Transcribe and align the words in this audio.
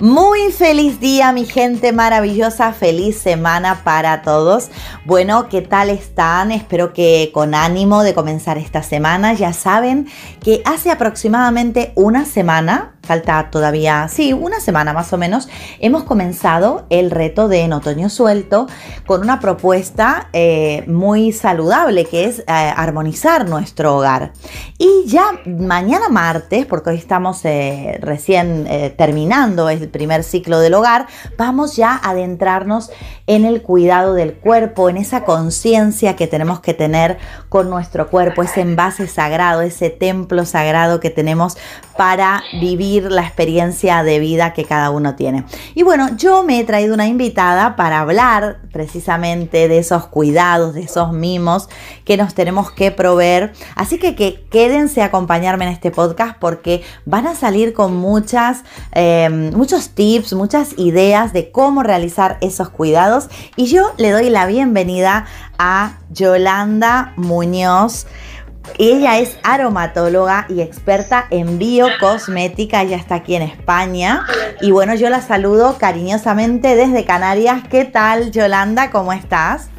Muy 0.00 0.50
feliz 0.50 0.98
día, 0.98 1.30
mi 1.30 1.44
gente 1.44 1.92
maravillosa. 1.92 2.72
Feliz 2.72 3.18
semana 3.18 3.84
para 3.84 4.22
todos. 4.22 4.70
Bueno, 5.04 5.50
¿qué 5.50 5.60
tal 5.60 5.90
están? 5.90 6.52
Espero 6.52 6.94
que 6.94 7.30
con 7.34 7.54
ánimo 7.54 8.02
de 8.02 8.14
comenzar 8.14 8.56
esta 8.56 8.82
semana. 8.82 9.34
Ya 9.34 9.52
saben 9.52 10.08
que 10.42 10.62
hace 10.64 10.90
aproximadamente 10.90 11.92
una 11.96 12.24
semana 12.24 12.94
falta 13.10 13.50
todavía, 13.50 14.06
sí, 14.08 14.32
una 14.32 14.60
semana 14.60 14.92
más 14.92 15.12
o 15.12 15.18
menos, 15.18 15.48
hemos 15.80 16.04
comenzado 16.04 16.86
el 16.90 17.10
reto 17.10 17.48
de 17.48 17.62
En 17.62 17.72
Otoño 17.72 18.08
Suelto 18.08 18.68
con 19.04 19.20
una 19.22 19.40
propuesta 19.40 20.28
eh, 20.32 20.84
muy 20.86 21.32
saludable 21.32 22.04
que 22.04 22.26
es 22.26 22.38
eh, 22.40 22.44
armonizar 22.46 23.48
nuestro 23.48 23.96
hogar. 23.96 24.32
Y 24.78 25.06
ya 25.06 25.40
mañana 25.44 26.08
martes, 26.08 26.66
porque 26.66 26.90
hoy 26.90 26.96
estamos 26.98 27.44
eh, 27.44 27.98
recién 28.00 28.68
terminando 28.96 29.68
el 29.68 29.89
primer 29.90 30.24
ciclo 30.24 30.60
del 30.60 30.74
hogar, 30.74 31.06
vamos 31.36 31.76
ya 31.76 31.92
a 31.92 32.10
adentrarnos 32.10 32.90
en 33.26 33.44
el 33.44 33.62
cuidado 33.62 34.14
del 34.14 34.34
cuerpo, 34.34 34.88
en 34.88 34.96
esa 34.96 35.24
conciencia 35.24 36.16
que 36.16 36.26
tenemos 36.26 36.60
que 36.60 36.74
tener 36.74 37.18
con 37.48 37.70
nuestro 37.70 38.08
cuerpo, 38.08 38.42
ese 38.42 38.60
envase 38.60 39.06
sagrado, 39.06 39.62
ese 39.62 39.90
templo 39.90 40.44
sagrado 40.44 41.00
que 41.00 41.10
tenemos 41.10 41.56
para 41.96 42.42
vivir 42.60 43.10
la 43.10 43.22
experiencia 43.22 44.02
de 44.02 44.18
vida 44.18 44.52
que 44.52 44.64
cada 44.64 44.90
uno 44.90 45.16
tiene. 45.16 45.44
Y 45.74 45.82
bueno, 45.82 46.16
yo 46.16 46.42
me 46.42 46.58
he 46.58 46.64
traído 46.64 46.94
una 46.94 47.06
invitada 47.06 47.76
para 47.76 48.00
hablar 48.00 48.60
precisamente 48.72 49.68
de 49.68 49.78
esos 49.78 50.06
cuidados, 50.06 50.74
de 50.74 50.82
esos 50.82 51.12
mimos 51.12 51.68
que 52.04 52.16
nos 52.16 52.34
tenemos 52.34 52.70
que 52.70 52.90
proveer. 52.90 53.52
Así 53.74 53.98
que, 53.98 54.14
quédense 54.50 55.02
a 55.02 55.06
acompañarme 55.06 55.66
en 55.66 55.72
este 55.72 55.90
podcast 55.90 56.38
porque 56.38 56.82
van 57.04 57.26
a 57.26 57.34
salir 57.34 57.72
con 57.72 57.96
muchas, 57.96 58.64
em, 58.92 59.54
muchos 59.54 59.79
tips, 59.88 60.34
muchas 60.34 60.78
ideas 60.78 61.32
de 61.32 61.50
cómo 61.50 61.82
realizar 61.82 62.38
esos 62.40 62.68
cuidados. 62.68 63.28
Y 63.56 63.66
yo 63.66 63.92
le 63.96 64.10
doy 64.10 64.30
la 64.30 64.46
bienvenida 64.46 65.26
a 65.58 65.98
Yolanda 66.10 67.12
Muñoz. 67.16 68.06
Ella 68.78 69.18
es 69.18 69.36
aromatóloga 69.42 70.46
y 70.48 70.60
experta 70.60 71.26
en 71.30 71.58
biocosmética, 71.58 72.82
ella 72.82 72.96
está 72.98 73.16
aquí 73.16 73.34
en 73.34 73.42
España. 73.42 74.26
Y 74.60 74.70
bueno, 74.70 74.94
yo 74.94 75.10
la 75.10 75.22
saludo 75.22 75.76
cariñosamente 75.78 76.76
desde 76.76 77.04
Canarias. 77.04 77.62
¿Qué 77.68 77.84
tal, 77.84 78.30
Yolanda? 78.30 78.90
¿Cómo 78.90 79.12
estás? 79.12 79.70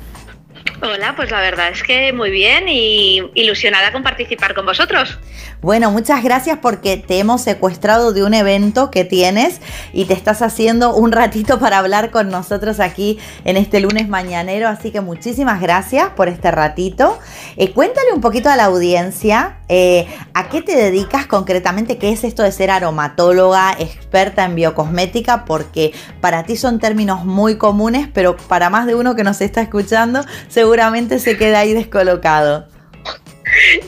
Hola, 0.83 1.13
pues 1.15 1.29
la 1.29 1.39
verdad 1.41 1.69
es 1.69 1.83
que 1.83 2.11
muy 2.11 2.31
bien 2.31 2.67
y 2.67 3.21
ilusionada 3.35 3.91
con 3.91 4.01
participar 4.01 4.55
con 4.55 4.65
vosotros. 4.65 5.19
Bueno, 5.61 5.91
muchas 5.91 6.23
gracias 6.23 6.57
porque 6.59 6.97
te 6.97 7.19
hemos 7.19 7.41
secuestrado 7.41 8.13
de 8.13 8.23
un 8.23 8.33
evento 8.33 8.89
que 8.89 9.05
tienes 9.05 9.61
y 9.93 10.05
te 10.05 10.13
estás 10.13 10.41
haciendo 10.41 10.95
un 10.95 11.11
ratito 11.11 11.59
para 11.59 11.77
hablar 11.77 12.09
con 12.09 12.29
nosotros 12.29 12.79
aquí 12.79 13.19
en 13.45 13.57
este 13.57 13.79
lunes 13.79 14.09
mañanero. 14.09 14.67
Así 14.67 14.89
que 14.89 15.01
muchísimas 15.01 15.61
gracias 15.61 16.09
por 16.09 16.29
este 16.29 16.49
ratito. 16.49 17.19
Eh, 17.57 17.73
cuéntale 17.73 18.11
un 18.11 18.21
poquito 18.21 18.49
a 18.49 18.55
la 18.55 18.65
audiencia 18.65 19.57
eh, 19.73 20.05
a 20.33 20.49
qué 20.49 20.61
te 20.61 20.75
dedicas 20.75 21.27
concretamente, 21.27 21.97
qué 21.97 22.11
es 22.11 22.25
esto 22.25 22.43
de 22.43 22.51
ser 22.51 22.71
aromatóloga, 22.71 23.71
experta 23.79 24.43
en 24.43 24.55
biocosmética, 24.55 25.45
porque 25.45 25.93
para 26.19 26.43
ti 26.43 26.57
son 26.57 26.79
términos 26.79 27.23
muy 27.23 27.57
comunes, 27.57 28.09
pero 28.13 28.35
para 28.35 28.69
más 28.69 28.85
de 28.85 28.95
uno 28.95 29.15
que 29.15 29.23
nos 29.23 29.39
está 29.39 29.61
escuchando, 29.61 30.25
seguramente 30.51 31.17
se 31.19 31.37
queda 31.37 31.59
ahí 31.59 31.73
descolocado. 31.73 32.67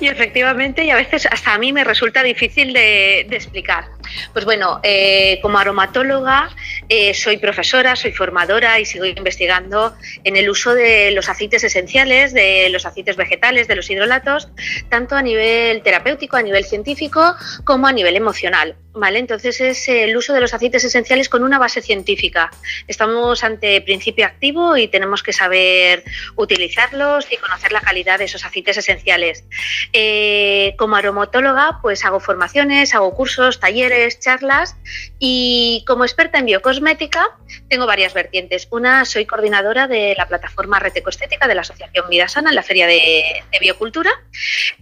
Y 0.01 0.07
efectivamente, 0.07 0.83
y 0.83 0.89
a 0.89 0.95
veces 0.95 1.25
hasta 1.25 1.53
a 1.53 1.57
mí 1.57 1.71
me 1.71 1.83
resulta 1.83 2.21
difícil 2.23 2.73
de, 2.73 3.21
explicar. 3.21 3.85
Pues 4.33 4.43
bueno, 4.43 4.79
eh, 4.83 5.39
como 5.41 5.57
aromatóloga 5.57 6.49
eh, 6.89 7.13
soy 7.13 7.37
profesora, 7.37 7.95
soy 7.95 8.11
formadora 8.11 8.79
y 8.79 8.85
sigo 8.85 9.05
investigando 9.05 9.95
en 10.23 10.35
el 10.35 10.49
uso 10.49 10.73
de 10.73 11.11
los 11.11 11.29
aceites 11.29 11.63
esenciales, 11.63 12.33
de 12.33 12.69
los 12.71 12.85
aceites 12.85 13.15
vegetales, 13.15 13.67
de 13.67 13.75
los 13.75 13.89
hidrolatos, 13.89 14.49
tanto 14.89 15.15
a 15.15 15.21
nivel 15.21 15.81
terapéutico, 15.81 16.35
a 16.35 16.41
nivel 16.41 16.65
científico, 16.65 17.35
como 17.63 17.87
a 17.87 17.93
nivel 17.93 18.15
emocional. 18.17 18.75
¿Vale? 18.93 19.19
Entonces 19.19 19.59
es 19.61 19.87
el 19.87 20.15
uso 20.15 20.33
de 20.33 20.41
los 20.41 20.53
aceites 20.53 20.83
esenciales 20.83 21.29
con 21.29 21.43
una 21.43 21.59
base 21.59 21.81
científica. 21.81 22.51
Estamos 22.87 23.43
ante 23.43 23.81
principio 23.81 24.25
activo 24.25 24.77
y 24.77 24.87
tenemos 24.87 25.23
que 25.23 25.33
saber 25.33 26.03
utilizarlos 26.35 27.27
y 27.31 27.37
conocer 27.37 27.71
la 27.71 27.81
calidad 27.81 28.19
de 28.19 28.25
esos 28.25 28.45
aceites 28.45 28.77
esenciales. 28.77 29.45
Eh, 29.91 30.75
como 30.77 30.95
aromatóloga, 30.95 31.79
pues 31.81 32.05
hago 32.05 32.19
formaciones, 32.19 32.93
hago 32.93 33.13
cursos, 33.15 33.59
talleres, 33.59 34.19
charlas 34.19 34.75
y 35.19 35.83
como 35.87 36.03
experta 36.05 36.39
en 36.39 36.45
biocosmética 36.45 37.37
tengo 37.69 37.85
varias 37.85 38.13
vertientes. 38.13 38.67
Una, 38.71 39.05
soy 39.05 39.25
coordinadora 39.25 39.87
de 39.87 40.15
la 40.17 40.27
plataforma 40.27 40.79
Retecoestética 40.79 41.47
de 41.47 41.55
la 41.55 41.61
Asociación 41.61 42.07
Vida 42.09 42.27
Sana 42.27 42.49
en 42.49 42.55
la 42.55 42.63
Feria 42.63 42.87
de, 42.87 43.43
Biocultura 43.59 44.11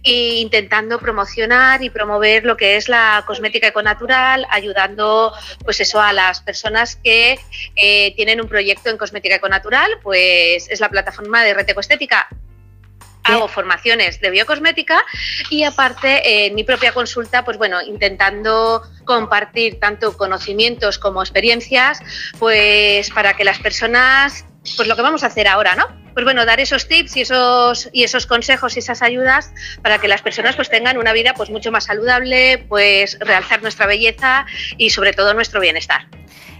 e 0.02 0.40
intentando 0.40 0.98
promocionar 0.98 1.82
y 1.82 1.90
promover 1.90 2.44
lo 2.44 2.56
que 2.56 2.76
es 2.76 2.88
la 2.88 3.22
cosmética 3.26 3.68
ayudando 4.10 5.32
pues 5.64 5.80
eso 5.80 6.00
a 6.00 6.12
las 6.12 6.40
personas 6.40 6.96
que 6.96 7.38
eh, 7.76 8.14
tienen 8.16 8.40
un 8.40 8.48
proyecto 8.48 8.90
en 8.90 8.98
cosmética 8.98 9.34
econatural, 9.34 9.98
pues 10.02 10.68
es 10.68 10.80
la 10.80 10.88
plataforma 10.88 11.42
de 11.42 11.54
Retecoestética 11.54 12.28
hago 13.24 13.48
formaciones 13.48 14.20
de 14.20 14.30
biocosmética 14.30 15.00
y 15.50 15.64
aparte 15.64 16.46
en 16.46 16.54
mi 16.54 16.64
propia 16.64 16.92
consulta, 16.92 17.44
pues 17.44 17.56
bueno, 17.58 17.80
intentando 17.82 18.82
compartir 19.04 19.78
tanto 19.78 20.16
conocimientos 20.16 20.98
como 20.98 21.22
experiencias, 21.22 22.00
pues 22.38 23.10
para 23.10 23.34
que 23.34 23.44
las 23.44 23.58
personas, 23.58 24.44
pues 24.76 24.88
lo 24.88 24.96
que 24.96 25.02
vamos 25.02 25.24
a 25.24 25.26
hacer 25.26 25.48
ahora, 25.48 25.74
¿no? 25.74 25.86
Pues 26.14 26.24
bueno, 26.24 26.44
dar 26.44 26.60
esos 26.60 26.88
tips 26.88 27.16
y 27.16 27.20
esos, 27.22 27.88
y 27.92 28.04
esos 28.04 28.26
consejos 28.26 28.76
y 28.76 28.80
esas 28.80 29.02
ayudas 29.02 29.52
para 29.82 29.98
que 29.98 30.08
las 30.08 30.22
personas 30.22 30.56
pues 30.56 30.68
tengan 30.68 30.98
una 30.98 31.12
vida 31.12 31.34
pues 31.34 31.50
mucho 31.50 31.72
más 31.72 31.84
saludable, 31.84 32.64
pues 32.68 33.18
realzar 33.20 33.62
nuestra 33.62 33.86
belleza 33.86 34.46
y 34.76 34.90
sobre 34.90 35.12
todo 35.12 35.34
nuestro 35.34 35.60
bienestar. 35.60 36.06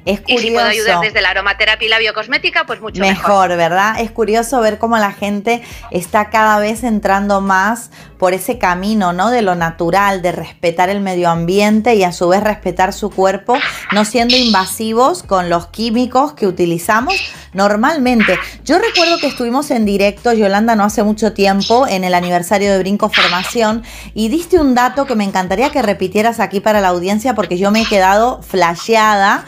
Es 0.04 0.20
curioso. 0.20 0.42
Y 0.42 0.48
si 0.48 0.52
puedo 0.52 0.66
ayudar 0.66 1.00
desde 1.00 1.20
la 1.20 1.30
aromaterapia 1.30 1.86
y 1.86 1.88
la 1.88 1.98
biocosmética, 1.98 2.66
pues 2.66 2.80
mucho 2.80 3.00
mejor. 3.00 3.16
Mejor, 3.16 3.48
¿verdad? 3.56 4.00
Es 4.00 4.10
curioso 4.10 4.60
ver 4.60 4.78
cómo 4.78 4.98
la 4.98 5.12
gente 5.12 5.62
está 5.92 6.28
cada 6.30 6.58
vez 6.58 6.82
entrando 6.82 7.40
más 7.40 7.90
por 8.18 8.34
ese 8.34 8.58
camino, 8.58 9.12
¿no? 9.12 9.30
De 9.30 9.42
lo 9.42 9.54
natural, 9.54 10.20
de 10.22 10.32
respetar 10.32 10.88
el 10.90 11.00
medio 11.00 11.30
ambiente 11.30 11.94
y 11.94 12.02
a 12.02 12.10
su 12.10 12.28
vez 12.28 12.42
respetar 12.42 12.92
su 12.92 13.10
cuerpo, 13.10 13.56
no 13.92 14.04
siendo 14.04 14.36
invasivos 14.36 15.22
con 15.22 15.48
los 15.48 15.68
químicos 15.68 16.32
que 16.32 16.48
utilizamos 16.48 17.14
normalmente. 17.52 18.38
Yo 18.64 18.78
recuerdo 18.78 19.18
que 19.18 19.26
estuvimos 19.26 19.70
en 19.70 19.84
directo, 19.84 20.32
Yolanda, 20.32 20.74
no 20.76 20.84
hace 20.84 21.02
mucho 21.02 21.32
tiempo, 21.32 21.86
en 21.86 22.04
el 22.04 22.14
aniversario 22.14 22.72
de 22.72 22.78
Brinco 22.78 23.10
Formación, 23.10 23.82
y 24.14 24.28
diste 24.28 24.58
un 24.58 24.74
dato 24.74 25.06
que 25.06 25.14
me 25.14 25.24
encantaría 25.24 25.70
que 25.70 25.82
repitieras 25.82 26.40
aquí 26.40 26.60
para 26.60 26.80
la 26.80 26.88
audiencia 26.88 27.34
porque 27.34 27.58
yo 27.58 27.70
me 27.70 27.82
he 27.82 27.86
quedado 27.86 28.42
flasheada 28.42 29.44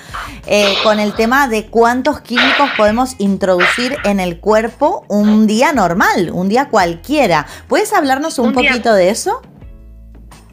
eh, 0.47 0.75
con 0.82 1.00
el 1.00 1.14
tema 1.14 1.48
de 1.48 1.66
cuántos 1.66 2.20
químicos 2.20 2.70
podemos 2.76 3.14
introducir 3.19 3.97
en 4.04 4.20
el 4.20 4.38
cuerpo 4.38 5.04
un 5.09 5.47
día 5.47 5.72
normal, 5.72 6.31
un 6.32 6.48
día 6.48 6.69
cualquiera. 6.69 7.47
¿Puedes 7.69 7.93
hablarnos 7.93 8.38
un, 8.38 8.53
poquito 8.53 8.93
de 8.94 9.10
eso? 9.10 9.41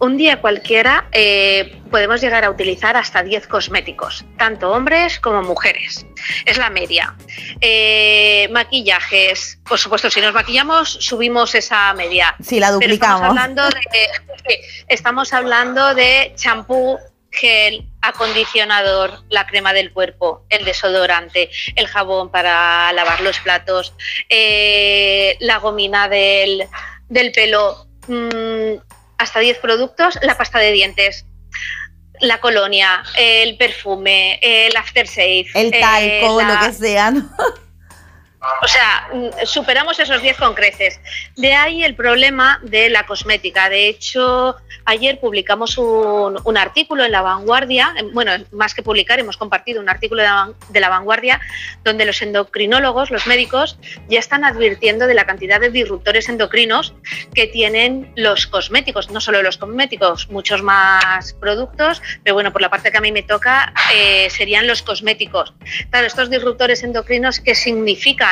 Un 0.01 0.17
día 0.17 0.41
cualquiera 0.41 1.07
eh, 1.11 1.79
podemos 1.91 2.19
llegar 2.21 2.43
a 2.43 2.49
utilizar 2.49 2.97
hasta 2.97 3.21
10 3.21 3.45
cosméticos, 3.45 4.25
tanto 4.35 4.71
hombres 4.71 5.19
como 5.19 5.43
mujeres. 5.43 6.07
Es 6.43 6.57
la 6.57 6.71
media. 6.71 7.15
Eh, 7.61 8.49
maquillajes, 8.51 9.59
por 9.63 9.77
supuesto, 9.77 10.09
si 10.09 10.19
nos 10.19 10.33
maquillamos, 10.33 10.89
subimos 10.89 11.53
esa 11.53 11.93
media. 11.93 12.35
Sí, 12.41 12.59
la 12.59 12.71
duplicamos. 12.71 13.21
estamos 13.21 13.29
hablando 13.29 13.69
de, 13.69 14.59
estamos 14.87 15.33
hablando 15.33 15.93
de 15.93 16.33
champú, 16.35 16.97
gel, 17.29 17.87
acondicionador, 18.01 19.23
la 19.29 19.45
crema 19.45 19.71
del 19.71 19.93
cuerpo, 19.93 20.47
el 20.49 20.65
desodorante, 20.65 21.51
el 21.75 21.85
jabón 21.85 22.31
para 22.31 22.91
lavar 22.93 23.21
los 23.21 23.39
platos, 23.41 23.93
eh, 24.29 25.37
la 25.41 25.59
gomina 25.59 26.09
del, 26.09 26.67
del 27.07 27.31
pelo, 27.31 27.85
Mm, 28.07 28.81
hasta 29.21 29.39
10 29.39 29.59
productos, 29.59 30.19
la 30.21 30.37
pasta 30.37 30.59
de 30.59 30.71
dientes, 30.71 31.25
la 32.19 32.39
colonia, 32.39 33.03
el 33.17 33.57
perfume, 33.57 34.39
el 34.41 34.75
aftershave. 34.75 35.47
El 35.53 35.71
talco, 35.71 36.41
lo 36.41 36.59
que 36.59 36.73
sea, 36.73 37.13
O 38.61 38.67
sea, 38.67 39.07
mm, 39.13 39.45
superamos 39.45 39.99
esos 39.99 40.21
10 40.21 40.37
con 40.37 40.53
creces. 40.55 40.99
De 41.35 41.53
ahí 41.53 41.83
el 41.83 41.95
problema 41.95 42.59
de 42.63 42.89
la 42.89 43.05
cosmética. 43.05 43.69
De 43.69 43.87
hecho, 43.87 44.55
ayer 44.85 45.19
publicamos 45.19 45.77
un, 45.77 46.57
artículo 46.57 47.03
en 47.03 47.11
La 47.11 47.21
Vanguardia, 47.21 47.93
bueno, 48.13 48.31
más 48.51 48.73
que 48.73 48.83
publicar, 48.83 49.19
hemos 49.19 49.37
compartido 49.37 49.81
un 49.81 49.89
artículo 49.89 50.21
de 50.69 50.79
la, 50.79 50.89
Vanguardia 50.89 51.39
donde 51.83 52.05
los 52.05 52.21
endocrinólogos, 52.21 53.09
los 53.09 53.25
médicos, 53.25 53.77
ya 54.09 54.19
están 54.19 54.43
advirtiendo 54.43 55.07
de 55.07 55.13
la 55.13 55.25
cantidad 55.25 55.59
de 55.59 55.69
disruptores 55.69 56.27
endocrinos 56.29 56.93
que 57.33 57.47
tienen 57.47 58.11
los 58.15 58.47
cosméticos, 58.47 59.09
no 59.09 59.21
solo 59.21 59.41
los 59.41 59.57
cosméticos, 59.57 60.29
muchos 60.29 60.61
más 60.61 61.33
productos, 61.33 62.01
pero 62.23 62.33
bueno, 62.35 62.51
por 62.51 62.61
la 62.61 62.69
parte 62.69 62.91
que 62.91 62.97
a 62.97 63.01
mí 63.01 63.11
me 63.11 63.23
toca 63.23 63.73
eh, 63.93 64.29
serían 64.29 64.67
los 64.67 64.81
cosméticos. 64.81 65.53
Claro, 65.89 66.07
estos 66.07 66.29
disruptores 66.29 66.83
endocrinos, 66.83 67.39
¿qué 67.39 67.55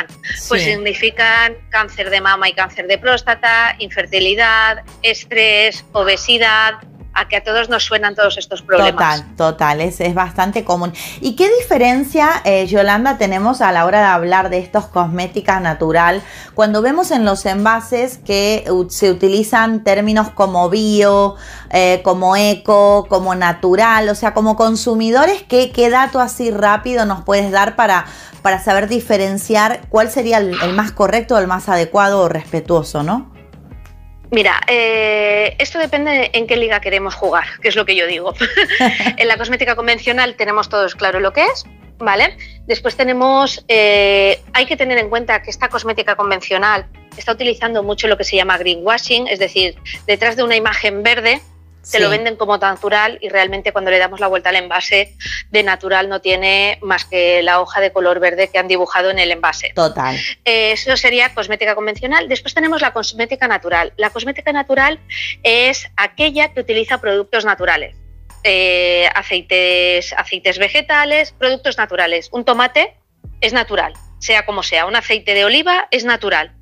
significan? 0.07 0.47
Pues 0.47 0.63
significan 0.63 1.55
cáncer 1.69 2.09
de 2.09 2.21
mama 2.21 2.49
y 2.49 2.53
cáncer 2.53 2.87
de 2.87 2.97
próstata, 2.97 3.75
infertilidad, 3.79 4.83
estrés, 5.01 5.85
obesidad, 5.91 6.79
a 7.13 7.27
que 7.27 7.37
a 7.37 7.43
todos 7.43 7.69
nos 7.69 7.83
suenan 7.83 8.15
todos 8.15 8.37
estos 8.37 8.61
problemas. 8.61 8.93
Total, 8.93 9.35
total, 9.35 9.81
es, 9.81 9.99
es 9.99 10.13
bastante 10.13 10.63
común. 10.63 10.93
¿Y 11.21 11.35
qué 11.35 11.49
diferencia, 11.61 12.41
eh, 12.45 12.65
Yolanda, 12.67 13.17
tenemos 13.17 13.61
a 13.61 13.71
la 13.71 13.85
hora 13.85 13.99
de 13.99 14.05
hablar 14.05 14.49
de 14.49 14.59
estos 14.59 14.85
cosméticas 14.85 15.61
natural 15.61 16.21
cuando 16.53 16.81
vemos 16.81 17.11
en 17.11 17.25
los 17.25 17.45
envases 17.45 18.19
que 18.19 18.65
se 18.89 19.11
utilizan 19.11 19.83
términos 19.83 20.29
como 20.29 20.69
bio, 20.69 21.35
eh, 21.71 22.01
como 22.03 22.35
eco, 22.35 23.07
como 23.09 23.35
natural, 23.35 24.09
o 24.09 24.15
sea, 24.15 24.33
como 24.33 24.55
consumidores, 24.55 25.43
¿qué, 25.43 25.71
qué 25.71 25.89
dato 25.89 26.19
así 26.19 26.51
rápido 26.51 27.05
nos 27.05 27.23
puedes 27.23 27.51
dar 27.51 27.75
para 27.75 28.05
para 28.39 28.59
saber 28.59 28.87
diferenciar 28.87 29.81
cuál 29.89 30.09
sería 30.09 30.37
el, 30.37 30.73
más 30.73 30.91
correcto, 30.91 31.37
el 31.37 31.47
más 31.47 31.69
adecuado 31.69 32.21
o 32.21 32.29
respetuoso, 32.29 33.03
¿no? 33.03 33.33
Mira, 34.31 34.61
eh, 34.67 35.55
esto 35.57 35.79
depende 35.79 36.29
en 36.33 36.45
qué 36.45 36.55
liga 36.55 36.81
queremos 36.81 37.15
jugar, 37.15 37.45
que 37.61 37.69
es 37.69 37.75
lo 37.75 37.85
que 37.85 37.95
yo 37.95 38.05
digo. 38.05 38.33
en 39.17 39.27
la 39.27 39.37
cosmética 39.37 39.75
convencional 39.75 40.35
tenemos 40.35 40.69
todos 40.69 40.95
claro 40.95 41.19
lo 41.19 41.33
que 41.33 41.45
es, 41.45 41.65
¿vale? 41.97 42.37
Después 42.67 42.95
tenemos, 42.95 43.65
eh, 43.67 44.41
hay 44.53 44.65
que 44.67 44.77
tener 44.77 44.99
en 44.99 45.09
cuenta 45.09 45.41
que 45.41 45.49
esta 45.49 45.69
cosmética 45.69 46.15
convencional 46.15 46.85
está 47.17 47.31
utilizando 47.31 47.81
mucho 47.83 48.07
lo 48.07 48.17
que 48.17 48.23
se 48.23 48.35
llama 48.35 48.57
greenwashing, 48.57 49.27
es 49.27 49.39
decir, 49.39 49.75
detrás 50.05 50.35
de 50.35 50.43
una 50.43 50.55
imagen 50.55 51.01
verde 51.01 51.41
se 51.81 51.99
lo 51.99 52.09
venden 52.09 52.35
como 52.35 52.57
natural 52.57 53.17
y 53.21 53.29
realmente 53.29 53.71
cuando 53.71 53.91
le 53.91 53.99
damos 53.99 54.19
la 54.19 54.27
vuelta 54.27 54.49
al 54.49 54.57
envase 54.57 55.15
de 55.49 55.63
natural 55.63 56.09
no 56.09 56.21
tiene 56.21 56.77
más 56.81 57.05
que 57.05 57.41
la 57.41 57.61
hoja 57.61 57.81
de 57.81 57.91
color 57.91 58.19
verde 58.19 58.49
que 58.49 58.59
han 58.59 58.67
dibujado 58.67 59.09
en 59.09 59.19
el 59.19 59.31
envase. 59.31 59.71
Total. 59.73 60.15
Eh, 60.45 60.71
eso 60.73 60.95
sería 60.97 61.33
cosmética 61.33 61.75
convencional. 61.75 62.27
Después 62.27 62.53
tenemos 62.53 62.81
la 62.81 62.91
cosmética 62.91 63.47
natural. 63.47 63.93
La 63.97 64.09
cosmética 64.09 64.51
natural 64.51 64.99
es 65.43 65.87
aquella 65.95 66.53
que 66.53 66.61
utiliza 66.61 66.99
productos 66.99 67.45
naturales. 67.45 67.95
Eh, 68.43 69.09
aceites, 69.15 70.13
aceites 70.13 70.59
vegetales, 70.59 71.31
productos 71.31 71.77
naturales. 71.77 72.29
Un 72.31 72.45
tomate 72.45 72.95
es 73.41 73.53
natural, 73.53 73.93
sea 74.19 74.45
como 74.45 74.63
sea. 74.63 74.85
Un 74.85 74.95
aceite 74.95 75.33
de 75.33 75.45
oliva 75.45 75.87
es 75.91 76.05
natural. 76.05 76.53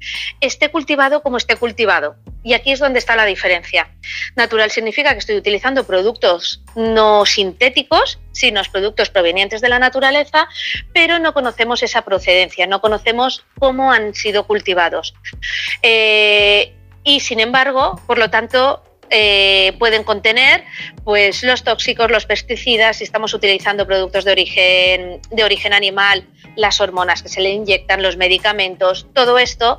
Esté 0.41 0.69
cultivado 0.69 1.21
como 1.21 1.37
esté 1.37 1.55
cultivado. 1.55 2.15
Y 2.47 2.53
aquí 2.53 2.71
es 2.71 2.79
donde 2.79 2.99
está 2.99 3.17
la 3.17 3.25
diferencia. 3.25 3.89
Natural 4.37 4.71
significa 4.71 5.11
que 5.11 5.19
estoy 5.19 5.35
utilizando 5.35 5.85
productos 5.85 6.61
no 6.75 7.25
sintéticos, 7.25 8.19
sino 8.31 8.61
productos 8.71 9.09
provenientes 9.09 9.59
de 9.59 9.67
la 9.67 9.79
naturaleza, 9.79 10.47
pero 10.93 11.19
no 11.19 11.33
conocemos 11.33 11.83
esa 11.83 12.03
procedencia, 12.03 12.65
no 12.65 12.79
conocemos 12.79 13.43
cómo 13.59 13.91
han 13.91 14.15
sido 14.15 14.47
cultivados. 14.47 15.13
Eh, 15.81 16.73
y 17.03 17.19
sin 17.19 17.41
embargo, 17.41 17.99
por 18.07 18.17
lo 18.17 18.29
tanto, 18.29 18.81
eh, 19.09 19.73
pueden 19.77 20.05
contener 20.05 20.63
pues, 21.03 21.43
los 21.43 21.65
tóxicos, 21.65 22.09
los 22.09 22.25
pesticidas, 22.25 22.99
si 22.99 23.03
estamos 23.03 23.33
utilizando 23.33 23.85
productos 23.85 24.23
de 24.23 24.31
origen, 24.31 25.21
de 25.31 25.43
origen 25.43 25.73
animal, 25.73 26.25
las 26.55 26.79
hormonas 26.79 27.23
que 27.23 27.27
se 27.27 27.41
le 27.41 27.49
inyectan, 27.49 28.01
los 28.01 28.15
medicamentos, 28.15 29.05
todo 29.13 29.37
esto 29.37 29.75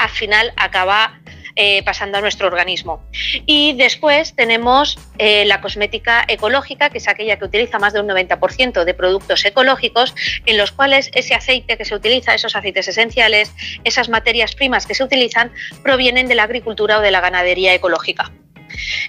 al 0.00 0.08
final 0.08 0.54
acaba 0.56 1.19
eh, 1.56 1.82
pasando 1.82 2.18
a 2.18 2.20
nuestro 2.20 2.46
organismo. 2.46 3.02
Y 3.46 3.74
después 3.74 4.34
tenemos 4.34 4.98
eh, 5.18 5.44
la 5.44 5.60
cosmética 5.60 6.24
ecológica, 6.28 6.90
que 6.90 6.98
es 6.98 7.08
aquella 7.08 7.38
que 7.38 7.44
utiliza 7.44 7.78
más 7.78 7.92
de 7.92 8.00
un 8.00 8.08
90% 8.08 8.84
de 8.84 8.94
productos 8.94 9.44
ecológicos, 9.44 10.14
en 10.46 10.56
los 10.56 10.72
cuales 10.72 11.10
ese 11.14 11.34
aceite 11.34 11.76
que 11.76 11.84
se 11.84 11.94
utiliza, 11.94 12.34
esos 12.34 12.56
aceites 12.56 12.88
esenciales, 12.88 13.52
esas 13.84 14.08
materias 14.08 14.54
primas 14.54 14.86
que 14.86 14.94
se 14.94 15.04
utilizan, 15.04 15.52
provienen 15.82 16.28
de 16.28 16.34
la 16.34 16.44
agricultura 16.44 16.98
o 16.98 17.00
de 17.00 17.10
la 17.10 17.20
ganadería 17.20 17.74
ecológica. 17.74 18.30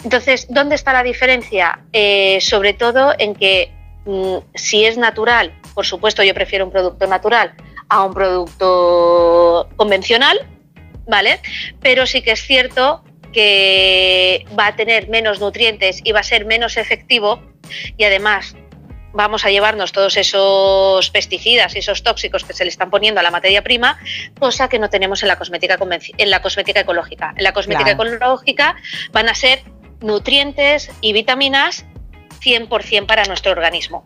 Entonces, 0.03 0.47
¿dónde 0.49 0.75
está 0.75 0.93
la 0.93 1.03
diferencia? 1.03 1.79
Eh, 1.93 2.39
sobre 2.41 2.73
todo 2.73 3.13
en 3.17 3.35
que 3.35 3.71
mm, 4.05 4.37
si 4.55 4.85
es 4.85 4.97
natural, 4.97 5.53
por 5.73 5.85
supuesto 5.85 6.23
yo 6.23 6.33
prefiero 6.33 6.65
un 6.65 6.71
producto 6.71 7.07
natural 7.07 7.53
a 7.89 8.03
un 8.03 8.13
producto 8.13 9.69
convencional, 9.75 10.39
¿vale? 11.07 11.39
Pero 11.81 12.05
sí 12.05 12.21
que 12.21 12.31
es 12.31 12.41
cierto 12.41 13.03
que 13.33 14.45
va 14.57 14.67
a 14.67 14.75
tener 14.75 15.07
menos 15.09 15.39
nutrientes 15.39 16.01
y 16.03 16.11
va 16.11 16.19
a 16.19 16.23
ser 16.23 16.45
menos 16.45 16.77
efectivo 16.77 17.41
y 17.97 18.03
además 18.03 18.55
vamos 19.13 19.45
a 19.45 19.49
llevarnos 19.49 19.91
todos 19.91 20.17
esos 20.17 21.09
pesticidas 21.09 21.75
y 21.75 21.79
esos 21.79 22.03
tóxicos 22.03 22.43
que 22.43 22.53
se 22.53 22.63
le 22.63 22.69
están 22.69 22.89
poniendo 22.89 23.19
a 23.19 23.23
la 23.23 23.31
materia 23.31 23.61
prima, 23.61 23.99
cosa 24.39 24.69
que 24.69 24.79
no 24.79 24.89
tenemos 24.89 25.21
en 25.21 25.27
la 25.27 25.37
cosmética, 25.37 25.77
en 26.17 26.29
la 26.29 26.41
cosmética 26.41 26.79
ecológica. 26.81 27.33
En 27.35 27.43
la 27.43 27.53
cosmética 27.53 27.91
ecológica 27.91 28.75
van 29.11 29.29
a 29.29 29.35
ser 29.35 29.63
nutrientes 30.01 30.89
y 31.01 31.13
vitaminas 31.13 31.85
100% 32.41 33.05
para 33.05 33.25
nuestro 33.25 33.51
organismo. 33.51 34.05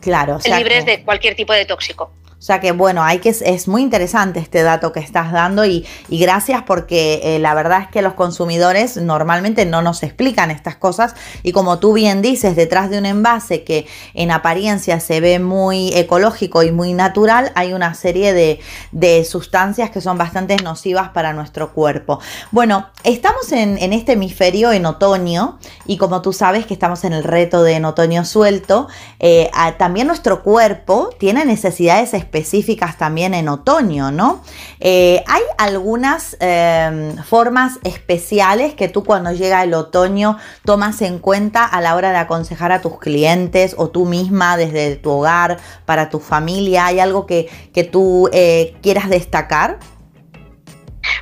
Claro. 0.00 0.38
libres 0.44 0.86
de 0.86 1.02
cualquier 1.02 1.34
tipo 1.34 1.52
de 1.52 1.64
tóxico. 1.64 2.12
O 2.38 2.40
sea 2.40 2.60
que 2.60 2.70
bueno, 2.70 3.02
hay 3.02 3.18
que, 3.18 3.30
es 3.30 3.66
muy 3.66 3.82
interesante 3.82 4.38
este 4.38 4.62
dato 4.62 4.92
que 4.92 5.00
estás 5.00 5.32
dando 5.32 5.64
y, 5.64 5.84
gracias 6.08 6.62
porque 6.64 7.20
eh, 7.24 7.40
la 7.40 7.52
verdad 7.52 7.82
es 7.82 7.88
que 7.88 8.00
los 8.00 8.14
consumidores 8.14 8.96
normalmente 8.96 9.66
no 9.66 9.82
nos 9.82 10.04
explican 10.04 10.52
estas 10.52 10.76
cosas 10.76 11.16
y 11.42 11.50
como 11.50 11.80
tú 11.80 11.94
bien 11.94 12.22
dices, 12.22 12.54
detrás 12.54 12.90
de 12.90 12.98
un 12.98 13.06
envase 13.06 13.64
que 13.64 13.88
en 14.14 14.30
apariencia 14.30 15.00
se 15.00 15.20
ve 15.20 15.40
muy 15.40 15.92
ecológico 15.94 16.62
y 16.62 16.70
muy 16.70 16.92
natural, 16.92 17.50
hay 17.56 17.72
una 17.72 17.94
serie 17.94 18.32
de, 18.32 18.60
de 18.92 19.24
sustancias 19.24 19.90
que 19.90 20.00
son 20.00 20.16
bastante 20.16 20.56
nocivas 20.58 21.08
para 21.08 21.32
nuestro 21.32 21.72
cuerpo. 21.72 22.20
Bueno, 22.52 22.86
estamos 23.02 23.50
en, 23.50 23.78
este 23.92 24.12
hemisferio 24.12 24.70
en 24.70 24.86
otoño 24.86 25.58
y 25.86 25.96
como 25.96 26.22
tú 26.22 26.32
sabes 26.32 26.66
que 26.66 26.74
estamos 26.74 27.02
en 27.02 27.14
el 27.14 27.24
reto 27.24 27.64
de 27.64 27.72
en 27.72 27.84
otoño 27.84 28.24
suelto, 28.24 28.86
eh, 29.18 29.50
también 29.76 30.06
nuestro 30.06 30.44
cuerpo 30.44 31.10
tiene 31.18 31.44
necesidades 31.44 32.14
específicas 32.14 32.27
específicas 32.28 32.98
también 32.98 33.32
en 33.32 33.48
otoño, 33.48 34.10
¿no? 34.10 34.42
Eh, 34.80 35.24
¿Hay 35.26 35.42
algunas 35.56 36.36
em, 36.40 37.16
formas 37.24 37.78
especiales 37.84 38.74
que 38.74 38.88
tú 38.88 39.02
cuando 39.02 39.32
llega 39.32 39.62
el 39.62 39.72
otoño 39.72 40.36
tomas 40.64 41.00
en 41.00 41.18
cuenta 41.20 41.64
a 41.64 41.80
la 41.80 41.96
hora 41.96 42.10
de 42.10 42.18
aconsejar 42.18 42.70
a 42.70 42.82
tus 42.82 42.98
clientes 42.98 43.74
o 43.78 43.88
tú 43.88 44.04
misma 44.04 44.58
desde 44.58 44.96
tu 44.96 45.10
hogar, 45.10 45.56
para 45.86 46.10
tu 46.10 46.20
familia? 46.20 46.86
¿Hay 46.86 47.00
algo 47.00 47.24
que, 47.26 47.48
tú 47.90 48.28
eh, 48.32 48.76
quieras 48.82 49.08
destacar? 49.08 49.78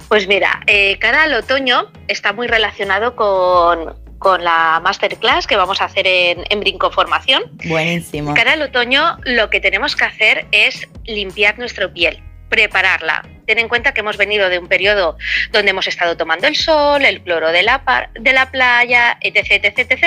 Pues 0.09 0.27
mira, 0.27 0.63
eh, 0.67 0.99
cara 0.99 1.23
al 1.23 1.35
otoño 1.35 1.93
está 2.09 2.33
muy 2.33 2.49
relacionado 2.49 3.15
con, 3.15 3.95
con 4.19 4.45
la 4.45 4.81
masterclass 4.83 5.47
que 5.47 5.57
vamos 5.57 5.81
a 5.81 5.85
hacer 5.85 6.07
en, 6.07 6.45
en 6.49 6.61
Brinco 6.61 6.91
Formación. 6.91 7.45
Buenísimo. 7.65 8.35
Cara 8.35 8.53
al 8.53 8.63
otoño, 8.63 9.19
lo 9.25 9.51
que 9.51 9.61
tenemos 9.61 9.97
que 9.97 10.05
hacer 10.05 10.47
es 10.53 10.89
limpiar 11.05 11.59
nuestra 11.59 11.93
piel, 11.93 12.23
prepararla. 12.49 13.23
Ten 13.47 13.59
en 13.59 13.69
cuenta 13.69 13.95
que 13.95 14.01
hemos 14.01 14.17
venido 14.17 14.49
de 14.49 14.59
un 14.59 14.67
periodo 14.67 15.17
donde 15.53 15.71
hemos 15.71 15.87
estado 15.87 16.17
tomando 16.17 16.49
el 16.49 16.57
sol, 16.57 17.05
el 17.05 17.23
cloro 17.23 17.53
de 17.53 17.63
la, 17.63 18.11
de 18.19 18.33
la 18.33 18.51
playa, 18.51 19.19
etc. 19.21 19.65
etc, 19.65 19.79
etc 19.79 20.05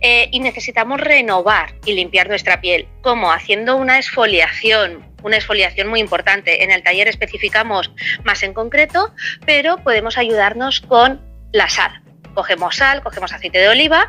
eh, 0.00 0.28
y 0.30 0.38
necesitamos 0.40 1.00
renovar 1.00 1.74
y 1.84 1.94
limpiar 1.94 2.28
nuestra 2.28 2.60
piel. 2.60 2.86
¿Cómo? 3.02 3.32
Haciendo 3.32 3.76
una 3.76 3.96
exfoliación, 3.96 5.04
una 5.22 5.36
exfoliación 5.36 5.88
muy 5.88 5.98
importante. 5.98 6.62
En 6.62 6.70
el 6.70 6.82
taller 6.82 7.08
especificamos 7.08 7.90
más 8.22 8.42
en 8.44 8.54
concreto, 8.54 9.12
pero 9.44 9.78
podemos 9.78 10.16
ayudarnos 10.16 10.80
con 10.80 11.20
la 11.52 11.68
sal 11.68 12.00
cogemos 12.34 12.76
sal, 12.76 13.02
cogemos 13.02 13.32
aceite 13.32 13.58
de 13.58 13.68
oliva. 13.68 14.08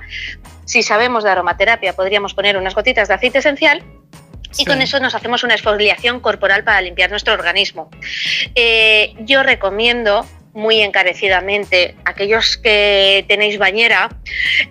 Si 0.66 0.84
sabemos 0.84 1.24
de 1.24 1.32
aromaterapia, 1.32 1.94
podríamos 1.94 2.34
poner 2.34 2.58
unas 2.58 2.76
gotitas 2.76 3.08
de 3.08 3.14
aceite 3.14 3.40
esencial 3.40 3.84
y 4.58 4.66
con 4.66 4.82
eso 4.82 5.00
nos 5.00 5.16
hacemos 5.16 5.44
una 5.44 5.54
exfoliación 5.54 6.20
corporal 6.20 6.64
para 6.64 6.82
limpiar 6.82 7.10
nuestro 7.10 7.34
organismo. 7.34 7.90
Eh, 8.56 9.14
yo 9.20 9.44
recomiendo 9.44 10.26
muy 10.54 10.82
encarecidamente, 10.82 11.96
aquellos 12.04 12.58
que 12.58 13.24
tenéis 13.28 13.58
bañera, 13.58 14.10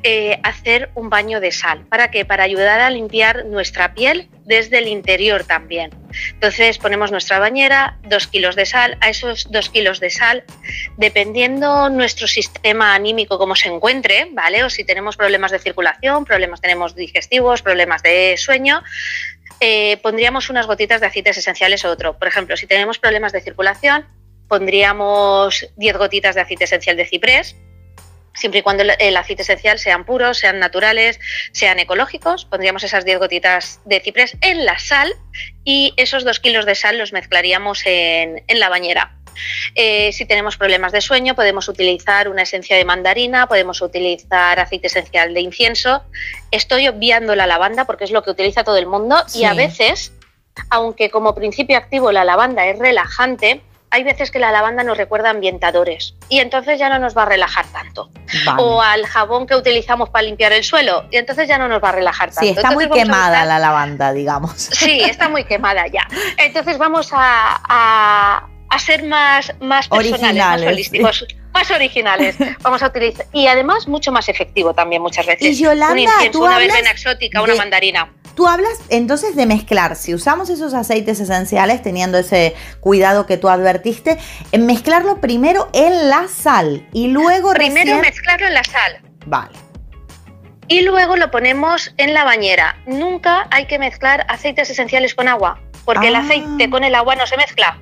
eh, 0.03 0.39
hacer 0.43 0.91
un 0.95 1.09
baño 1.09 1.41
de 1.41 1.53
sal. 1.53 1.87
¿Para 1.89 2.11
qué? 2.11 2.25
Para 2.25 2.45
ayudar 2.45 2.81
a 2.81 2.91
limpiar 2.91 3.47
nuestra 3.47 3.95
piel 3.95 4.29
desde 4.51 4.79
el 4.79 4.89
interior 4.89 5.45
también. 5.45 5.91
Entonces 6.33 6.77
ponemos 6.79 7.13
nuestra 7.13 7.39
bañera, 7.39 7.99
dos 8.03 8.27
kilos 8.27 8.57
de 8.57 8.67
sal, 8.67 8.99
a 9.01 9.09
esos 9.09 9.49
dos 9.49 9.71
kilos 9.71 10.01
de 10.01 10.11
sal, 10.11 10.43
dependiendo 10.97 11.89
nuestro 11.89 12.27
sistema 12.27 12.93
anímico 12.95 13.39
como 13.39 13.55
se 13.55 13.69
encuentre, 13.69 14.29
¿vale? 14.33 14.65
O 14.65 14.69
si 14.69 14.83
tenemos 14.83 15.17
problemas 15.17 15.53
de 15.53 15.61
circulación, 15.61 16.25
problemas 16.25 16.61
tenemos 16.61 16.97
digestivos, 16.97 17.63
problemas 17.63 18.03
de 18.03 18.35
sueño, 18.37 18.83
eh, 19.61 19.99
pondríamos 20.03 20.51
unas 20.51 20.67
gotitas 20.67 21.01
de 21.01 21.07
aceites 21.07 21.39
esenciales 21.39 21.85
o 21.85 21.91
otro. 21.91 22.19
Por 22.19 22.27
ejemplo, 22.27 22.57
si 22.57 22.67
tenemos 22.67 22.99
problemas 22.99 23.33
de 23.33 23.43
circulación, 23.43 24.05
pondríamos 24.49 25.65
10 25.77 25.97
gotitas 25.97 26.35
de 26.35 26.41
aceite 26.41 26.65
esencial 26.65 26.97
de 26.97 27.07
ciprés, 27.07 27.55
siempre 28.35 28.61
y 28.61 28.63
cuando 28.63 28.85
el 28.99 29.17
aceite 29.17 29.43
esencial 29.43 29.79
sean 29.79 30.05
puros, 30.05 30.39
sean 30.39 30.59
naturales, 30.59 31.19
sean 31.53 31.79
ecológicos, 31.79 32.45
pondríamos 32.45 32.83
esas 32.85 33.05
10 33.05 33.19
gotitas 33.19 33.81
de 33.85 34.01
ciprés 34.01 34.37
en 34.41 34.65
la 34.65 34.79
sal 34.79 35.13
y 35.65 35.95
esos 35.97 36.25
2 36.25 36.41
kilos 36.41 36.67
de 36.67 36.75
sal 36.75 36.99
los 36.99 37.13
mezclaríamos 37.13 37.83
en, 37.85 38.43
la 38.49 38.69
bañera. 38.69 39.17
Eh, 39.75 40.13
si 40.13 40.27
tenemos 40.27 40.57
problemas 40.57 40.93
de 40.93 41.01
sueño, 41.01 41.35
podemos 41.35 41.69
utilizar 41.69 42.29
una 42.29 42.43
esencia 42.43 42.77
de 42.77 42.85
mandarina, 42.85 43.47
podemos 43.47 43.81
utilizar 43.81 44.61
aceite 44.61 44.89
esencial 44.89 45.33
de 45.35 45.41
incienso. 45.41 46.03
Estoy 46.51 46.89
obviando 46.89 47.35
la 47.35 47.47
lavanda 47.47 47.85
porque 47.85 48.05
es 48.05 48.11
lo 48.11 48.23
que 48.23 48.31
utiliza 48.31 48.65
todo 48.65 48.77
el 48.77 48.87
mundo 48.87 49.17
y 49.35 49.45
a 49.45 49.55
veces, 49.55 50.13
aunque 50.69 51.11
como 51.11 51.35
principio 51.35 51.79
activo 51.79 52.13
la 52.13 52.25
lavanda 52.25 52.67
es 52.67 52.79
relajante, 52.79 53.63
hay 53.91 54.05
veces 54.05 54.31
que 54.31 54.39
la 54.39 54.53
lavanda 54.53 54.85
nos 54.85 54.97
recuerda 54.97 55.31
ambientadores 55.31 56.15
y 56.29 56.39
entonces 56.39 56.79
ya 56.79 56.89
no 56.89 56.99
nos 56.99 57.17
va 57.17 57.23
a 57.23 57.27
relajar 57.27 57.67
tanto. 57.67 58.11
O 58.57 58.81
al 58.81 59.05
jabón 59.07 59.47
que 59.47 59.57
utilizamos 59.57 60.11
para 60.11 60.23
limpiar 60.23 60.53
el 60.53 60.63
suelo 60.63 61.07
y 61.11 61.17
entonces 61.17 61.49
ya 61.49 61.59
no 61.59 61.69
nos 61.69 61.83
va 61.83 61.89
a 61.89 61.93
relajar 61.93 62.31
tanto. 62.31 62.41
Sí, 62.41 62.51
está 62.51 62.71
muy 62.71 62.89
quemada 62.89 63.45
la 63.45 63.59
lavanda, 63.59 64.13
digamos. 64.13 64.53
Sí, 64.57 65.01
está 65.01 65.29
muy 65.29 65.45
quemada 65.45 65.87
ya. 65.89 66.07
Entonces 66.39 66.79
vamos 66.79 67.11
a, 67.13 68.47
ser 68.79 69.03
más, 69.05 69.53
más 69.61 69.89
personales, 69.89 70.45
más 70.45 70.63
holísticos. 70.63 71.27
Más 71.53 71.69
originales, 71.73 72.37
vamos 72.63 72.81
a 72.81 72.87
utilizar 72.87 73.27
y 73.33 73.49
además 73.49 73.89
mucho 73.89 74.13
más 74.13 74.29
efectivo 74.29 74.73
también 74.73 75.03
muchas 75.03 75.27
veces. 75.27 75.49
Y 75.49 75.61
Yolanda, 75.61 75.93
un 75.95 75.99
incienso, 75.99 76.39
una 76.39 76.59
verbena 76.59 76.93
exótica, 76.93 77.43
una 77.43 77.57
mandarina. 77.57 78.09
Tú 78.41 78.49
hablas 78.49 78.81
entonces 78.89 79.37
de 79.37 79.45
mezclar, 79.45 79.97
si 79.97 80.15
usamos 80.15 80.49
esos 80.49 80.73
aceites 80.73 81.21
esenciales, 81.21 81.83
teniendo 81.83 82.17
ese 82.17 82.55
cuidado 82.81 83.27
que 83.27 83.37
tú 83.37 83.51
advertiste, 83.51 84.17
en 84.51 84.65
mezclarlo 84.65 85.21
primero 85.21 85.69
en 85.75 86.09
la 86.09 86.27
sal 86.27 86.89
y 86.95 87.09
luego... 87.09 87.53
Primero 87.53 87.99
mezclarlo 88.01 88.47
en 88.47 88.55
la 88.55 88.65
sal. 88.65 89.03
Vale. 89.27 89.53
Y 90.69 90.81
luego 90.81 91.17
lo 91.17 91.31
ponemos 91.31 91.93
en 91.99 92.15
la 92.15 92.25
bañera. 92.25 92.79
Nunca 92.87 93.47
hay 93.51 93.67
que 93.67 93.79
mezclar 93.79 94.25
aceites 94.31 94.71
esenciales 94.71 95.15
con 95.15 95.29
agua, 95.29 95.61
porque 95.85 96.09
el 96.09 96.17
aceite 96.17 96.65
ah. 96.65 96.71
con 96.71 96.83
el 96.83 96.95
agua 96.95 97.17
no 97.17 97.27
se 97.27 97.37
mezcla. 97.37 97.79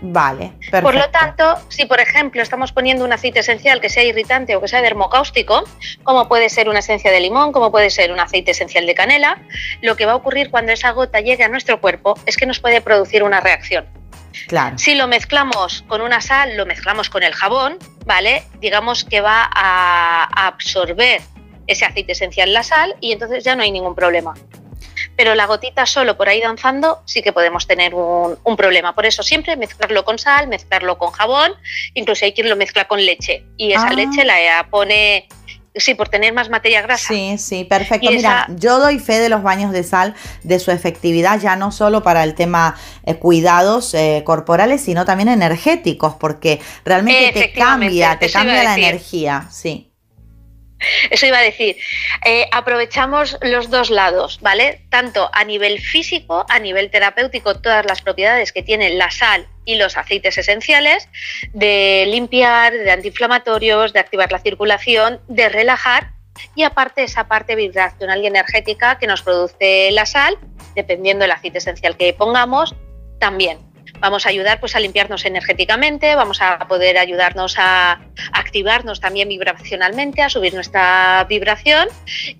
Vale, 0.00 0.52
perfecto. 0.58 0.82
Por 0.82 0.94
lo 0.94 1.10
tanto, 1.10 1.56
si 1.68 1.86
por 1.86 2.00
ejemplo 2.00 2.40
estamos 2.42 2.72
poniendo 2.72 3.04
un 3.04 3.12
aceite 3.12 3.40
esencial 3.40 3.80
que 3.80 3.88
sea 3.88 4.04
irritante 4.04 4.54
o 4.54 4.60
que 4.60 4.68
sea 4.68 4.80
dermocáustico, 4.80 5.64
como 6.04 6.28
puede 6.28 6.48
ser 6.48 6.68
una 6.68 6.78
esencia 6.78 7.10
de 7.10 7.20
limón, 7.20 7.52
como 7.52 7.70
puede 7.70 7.90
ser 7.90 8.12
un 8.12 8.20
aceite 8.20 8.52
esencial 8.52 8.86
de 8.86 8.94
canela, 8.94 9.42
lo 9.82 9.96
que 9.96 10.06
va 10.06 10.12
a 10.12 10.16
ocurrir 10.16 10.50
cuando 10.50 10.72
esa 10.72 10.90
gota 10.92 11.20
llegue 11.20 11.44
a 11.44 11.48
nuestro 11.48 11.80
cuerpo 11.80 12.14
es 12.26 12.36
que 12.36 12.46
nos 12.46 12.60
puede 12.60 12.80
producir 12.80 13.22
una 13.22 13.40
reacción. 13.40 13.86
Claro. 14.46 14.78
Si 14.78 14.94
lo 14.94 15.08
mezclamos 15.08 15.84
con 15.88 16.00
una 16.00 16.20
sal, 16.20 16.56
lo 16.56 16.64
mezclamos 16.64 17.10
con 17.10 17.22
el 17.22 17.34
jabón, 17.34 17.78
¿vale? 18.06 18.44
Digamos 18.60 19.04
que 19.04 19.20
va 19.20 19.50
a 19.52 20.46
absorber 20.46 21.20
ese 21.66 21.84
aceite 21.84 22.12
esencial 22.12 22.52
la 22.52 22.62
sal 22.62 22.94
y 23.00 23.12
entonces 23.12 23.44
ya 23.44 23.56
no 23.56 23.62
hay 23.62 23.70
ningún 23.70 23.94
problema 23.94 24.34
pero 25.16 25.34
la 25.34 25.46
gotita 25.46 25.86
solo 25.86 26.16
por 26.16 26.28
ahí 26.28 26.40
danzando 26.40 27.02
sí 27.04 27.22
que 27.22 27.32
podemos 27.32 27.66
tener 27.66 27.94
un, 27.94 28.38
problema. 28.56 28.94
Por 28.94 29.06
eso 29.06 29.22
siempre 29.22 29.56
mezclarlo 29.56 30.04
con 30.04 30.18
sal, 30.18 30.48
mezclarlo 30.48 30.98
con 30.98 31.12
jabón, 31.12 31.52
incluso 31.94 32.24
hay 32.24 32.32
quien 32.32 32.48
lo 32.48 32.56
mezcla 32.56 32.88
con 32.88 33.04
leche 33.04 33.44
y 33.56 33.72
esa 33.72 33.88
ah. 33.88 33.92
leche 33.92 34.24
la 34.24 34.66
pone 34.70 35.28
Sí, 35.78 35.94
por 35.94 36.08
tener 36.08 36.32
más 36.32 36.50
materia 36.50 36.82
grasa. 36.82 37.08
Sí, 37.08 37.36
sí, 37.38 37.64
perfecto. 37.64 38.10
Mira, 38.10 38.46
yo 38.56 38.78
doy 38.78 38.98
fe 38.98 39.18
de 39.18 39.28
los 39.28 39.42
baños 39.42 39.70
de 39.72 39.84
sal, 39.84 40.14
de 40.42 40.58
su 40.58 40.70
efectividad, 40.70 41.40
ya 41.40 41.56
no 41.56 41.70
solo 41.70 42.02
para 42.02 42.24
el 42.24 42.34
tema 42.34 42.74
eh, 43.04 43.14
cuidados 43.14 43.94
eh, 43.94 44.22
corporales, 44.24 44.80
sino 44.80 45.04
también 45.04 45.28
energéticos, 45.28 46.14
porque 46.14 46.60
realmente 46.84 47.32
te 47.32 47.52
cambia, 47.52 48.18
te 48.18 48.30
cambia 48.30 48.64
la 48.64 48.76
energía, 48.76 49.46
sí. 49.50 49.87
Eso 51.10 51.26
iba 51.26 51.38
a 51.38 51.42
decir, 51.42 51.76
eh, 52.24 52.48
aprovechamos 52.52 53.38
los 53.42 53.70
dos 53.70 53.90
lados, 53.90 54.38
¿vale? 54.40 54.82
Tanto 54.90 55.30
a 55.32 55.44
nivel 55.44 55.80
físico, 55.80 56.46
a 56.48 56.58
nivel 56.58 56.90
terapéutico, 56.90 57.60
todas 57.60 57.84
las 57.86 58.02
propiedades 58.02 58.52
que 58.52 58.62
tiene 58.62 58.90
la 58.90 59.10
sal 59.10 59.46
y 59.64 59.76
los 59.76 59.96
aceites 59.96 60.38
esenciales, 60.38 61.08
de 61.52 62.04
limpiar, 62.08 62.72
de 62.72 62.90
antiinflamatorios, 62.90 63.92
de 63.92 64.00
activar 64.00 64.32
la 64.32 64.38
circulación, 64.38 65.20
de 65.28 65.48
relajar 65.48 66.12
y 66.54 66.62
aparte 66.62 67.02
esa 67.02 67.26
parte 67.26 67.56
vibracional 67.56 68.22
y 68.22 68.28
energética 68.28 68.98
que 68.98 69.06
nos 69.06 69.22
produce 69.22 69.90
la 69.90 70.06
sal, 70.06 70.38
dependiendo 70.74 71.22
del 71.22 71.32
aceite 71.32 71.58
esencial 71.58 71.96
que 71.96 72.12
pongamos, 72.12 72.74
también 73.18 73.58
vamos 74.00 74.26
a 74.26 74.28
ayudar 74.28 74.60
pues, 74.60 74.74
a 74.74 74.80
limpiarnos 74.80 75.24
energéticamente, 75.24 76.14
vamos 76.14 76.40
a 76.40 76.58
poder 76.68 76.98
ayudarnos 76.98 77.56
a 77.58 78.00
activarnos 78.32 79.00
también 79.00 79.28
vibracionalmente, 79.28 80.22
a 80.22 80.28
subir 80.28 80.54
nuestra 80.54 81.24
vibración 81.28 81.88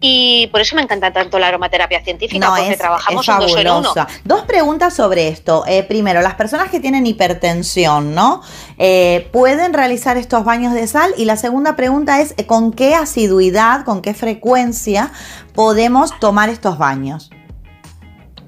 y 0.01 0.49
por 0.53 0.61
eso 0.61 0.77
me 0.77 0.83
encanta 0.83 1.13
tanto 1.13 1.39
la 1.39 1.49
aromaterapia 1.49 2.03
científica, 2.03 2.51
porque 2.57 2.77
trabajamos 2.77 3.29
en 3.29 3.39
dos 3.39 3.57
en 3.57 3.71
uno. 3.71 3.95
Dos 4.25 4.43
preguntas 4.43 4.95
sobre 4.95 5.29
esto. 5.29 5.65
Eh, 5.67 5.83
primero, 5.83 6.21
las 6.21 6.35
personas 6.35 6.71
que 6.71 6.81
tienen 6.81 7.07
hipertensión, 7.07 8.15
¿no? 8.15 8.43
Eh, 8.79 9.29
¿Pueden 9.33 9.73
realizar 9.73 10.17
estos 10.17 10.45
baños 10.45 10.75
de 10.75 10.87
sal? 10.87 11.13
Y 11.17 11.25
la 11.25 11.37
segunda 11.37 11.77
pregunta 11.77 12.21
es, 12.21 12.35
¿con 12.47 12.73
qué 12.73 12.95
asiduidad, 12.95 13.85
con 13.85 14.03
qué 14.03 14.15
frecuencia 14.15 15.11
podemos 15.55 16.19
tomar 16.21 16.49
estos 16.49 16.79
baños? 16.79 17.31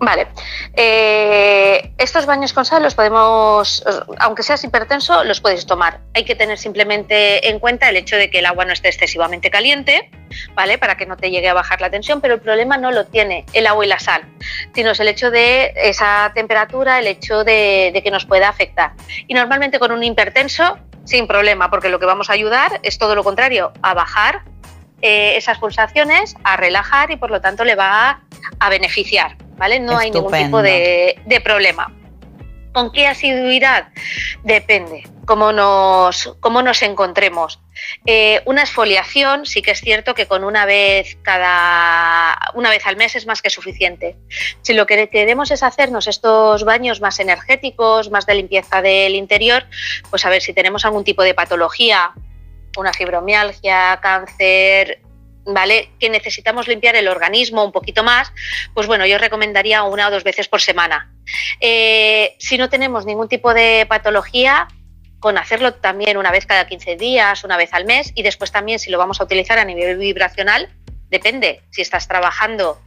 Vale. 0.00 0.28
Eh, 0.74 1.92
estos 1.98 2.24
baños 2.24 2.54
con 2.54 2.64
sal 2.64 2.82
los 2.82 2.94
podemos, 2.94 3.84
aunque 4.18 4.42
seas 4.42 4.64
hipertenso, 4.64 5.24
los 5.24 5.42
puedes 5.42 5.66
tomar. 5.66 6.00
Hay 6.14 6.24
que 6.24 6.34
tener 6.34 6.56
simplemente 6.56 7.50
en 7.50 7.58
cuenta 7.58 7.90
el 7.90 7.96
hecho 7.98 8.16
de 8.16 8.30
que 8.30 8.38
el 8.38 8.46
agua 8.46 8.64
no 8.64 8.72
esté 8.72 8.88
excesivamente 8.88 9.50
caliente, 9.50 10.10
¿vale? 10.54 10.78
Para 10.78 10.96
que 10.96 11.04
no 11.04 11.18
te 11.18 11.30
llegue 11.30 11.50
a 11.50 11.54
bajar 11.54 11.82
la 11.82 11.90
tensión, 11.90 12.22
pero 12.22 12.32
el 12.32 12.40
problema 12.40 12.78
no 12.78 12.92
lo 12.92 13.04
tiene 13.04 13.44
el 13.52 13.66
agua 13.66 13.84
y 13.84 13.88
la 13.88 13.98
sal, 13.98 14.22
sino 14.74 14.92
es 14.92 15.00
el 15.00 15.08
hecho 15.08 15.30
de 15.30 15.74
esa 15.76 16.32
temperatura, 16.34 16.98
el 16.98 17.06
hecho 17.06 17.44
de, 17.44 18.00
que 18.02 18.10
nos 18.10 18.24
pueda 18.24 18.48
afectar. 18.48 18.92
Y 19.28 19.34
normalmente 19.34 19.78
con 19.78 19.92
un 19.92 20.02
hipertenso, 20.02 20.78
sin 21.04 21.26
problema, 21.26 21.68
porque 21.68 21.90
lo 21.90 21.98
que 21.98 22.06
vamos 22.06 22.30
a 22.30 22.32
ayudar 22.32 22.80
es 22.82 22.96
todo 22.96 23.14
lo 23.14 23.22
contrario, 23.22 23.74
a 23.82 23.92
bajar 23.92 24.44
eh, 25.02 25.36
esas 25.36 25.58
pulsaciones, 25.58 26.36
a 26.44 26.56
relajar 26.56 27.10
y 27.10 27.16
por 27.16 27.30
lo 27.30 27.40
tanto 27.40 27.64
le 27.64 27.74
va 27.74 28.22
a 28.58 28.68
beneficiar. 28.68 29.36
¿vale? 29.60 29.78
No 29.78 29.98
hay 29.98 30.10
ningún 30.10 30.32
tipo 30.32 30.62
de, 30.62 31.40
problema. 31.44 31.92
¿Con 32.72 32.90
qué 32.92 33.06
asiduidad? 33.06 33.88
Depende 34.42 35.02
cómo 35.26 35.52
nos, 35.52 36.34
cómo 36.40 36.62
nos 36.62 36.82
encontremos. 36.82 37.60
Eh, 38.06 38.40
una 38.46 38.62
exfoliación 38.62 39.44
sí 39.44 39.60
que 39.60 39.72
es 39.72 39.80
cierto 39.80 40.14
que 40.14 40.26
con 40.26 40.44
una 40.44 40.66
vez 40.66 41.18
cada 41.22 42.38
una 42.54 42.70
vez 42.70 42.86
al 42.86 42.96
mes 42.96 43.16
es 43.16 43.26
más 43.26 43.42
que 43.42 43.50
suficiente. 43.50 44.16
Si 44.62 44.72
lo 44.72 44.86
que 44.86 45.08
queremos 45.08 45.50
es 45.50 45.62
hacernos 45.62 46.08
estos 46.08 46.64
baños 46.64 47.00
más 47.00 47.20
energéticos, 47.20 48.10
más 48.10 48.24
de 48.26 48.34
limpieza 48.34 48.82
del 48.82 49.14
interior, 49.14 49.66
pues 50.08 50.24
a 50.24 50.30
ver 50.30 50.40
si 50.40 50.52
tenemos 50.52 50.84
algún 50.84 51.04
tipo 51.04 51.22
de 51.22 51.34
patología, 51.34 52.12
una 52.80 52.92
fibromialgia, 52.92 53.98
cáncer, 54.02 55.00
¿vale? 55.44 55.90
Que 55.98 56.10
necesitamos 56.10 56.68
limpiar 56.68 56.96
el 56.96 57.08
organismo 57.08 57.64
un 57.64 57.72
poquito 57.72 58.02
más, 58.02 58.32
pues 58.74 58.86
bueno, 58.86 59.06
yo 59.06 59.18
recomendaría 59.18 59.82
una 59.84 60.08
o 60.08 60.10
dos 60.10 60.24
veces 60.24 60.48
por 60.48 60.60
semana. 60.60 61.12
Eh, 61.60 62.36
si 62.38 62.58
no 62.58 62.68
tenemos 62.68 63.06
ningún 63.06 63.28
tipo 63.28 63.54
de 63.54 63.86
patología, 63.88 64.68
con 65.18 65.36
hacerlo 65.36 65.74
también 65.74 66.16
una 66.16 66.30
vez 66.30 66.46
cada 66.46 66.66
15 66.66 66.96
días, 66.96 67.44
una 67.44 67.56
vez 67.56 67.72
al 67.72 67.84
mes, 67.84 68.12
y 68.14 68.22
después 68.22 68.50
también 68.50 68.78
si 68.78 68.90
lo 68.90 68.98
vamos 68.98 69.20
a 69.20 69.24
utilizar 69.24 69.58
a 69.58 69.64
nivel 69.64 69.98
vibracional, 69.98 70.70
depende. 71.10 71.62
Si 71.70 71.82
estás 71.82 72.08
trabajando 72.08 72.80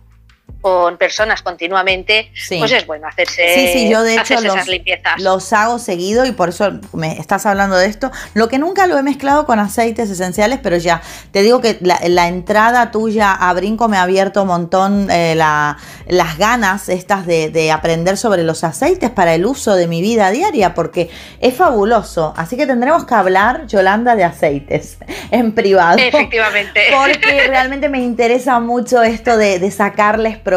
con 0.64 0.96
personas 0.98 1.42
continuamente, 1.42 2.32
pues 2.58 2.72
es 2.72 2.88
bueno 2.88 3.06
hacerse, 3.06 3.54
sí, 3.54 3.68
sí, 3.74 3.90
yo 3.90 4.02
de 4.02 4.16
hecho 4.16 4.36
los, 4.36 4.56
esas 4.56 4.70
limpiezas. 4.70 5.22
Los 5.22 5.52
hago 5.52 5.78
seguido 5.78 6.26
y 6.26 6.32
por 6.32 6.48
eso 6.48 6.80
me 6.94 7.20
estás 7.20 7.46
hablando 7.46 7.76
de 7.76 7.88
esto. 7.88 8.14
Lo 8.34 8.48
que 8.48 8.60
nunca 8.60 8.88
lo 8.88 8.98
he 8.98 9.04
mezclado 9.04 9.46
con 9.46 9.60
aceites 9.60 10.10
esenciales, 10.10 10.60
pero 10.64 10.78
ya 10.78 11.02
te 11.32 11.42
digo 11.42 11.60
que 11.60 11.80
la, 11.82 12.28
entrada 12.30 12.92
tuya 12.92 13.34
a 13.34 13.52
Brinco 13.52 13.90
me 13.90 13.98
ha 13.98 14.04
abierto 14.04 14.44
un 14.44 14.48
montón 14.48 15.12
eh, 15.12 15.36
las 15.36 16.38
ganas 16.38 16.88
estas 16.88 17.26
de, 17.26 17.50
de 17.50 17.70
aprender 17.70 18.16
sobre 18.16 18.44
los 18.44 18.64
aceites 18.64 19.10
para 19.10 19.36
el 19.36 19.46
uso 19.46 19.76
de 19.76 19.88
mi 19.88 20.02
vida 20.02 20.32
diaria, 20.32 20.74
porque 20.74 21.10
es 21.42 21.54
fabuloso. 21.54 22.34
Así 22.38 22.56
que 22.56 22.66
tendremos 22.66 23.04
que 23.04 23.14
hablar, 23.16 23.68
Yolanda, 23.68 24.16
de 24.16 24.24
aceites 24.24 24.98
en 25.32 25.52
privado. 25.52 25.98
Efectivamente. 25.98 26.84
Porque 26.98 27.48
realmente 27.50 27.90
me 27.90 28.00
interesa 28.00 28.62
mucho 28.62 29.04
esto 29.04 29.36
de, 29.36 29.60
de 29.60 29.70
sacarles 29.70 30.38
provecho 30.38 30.53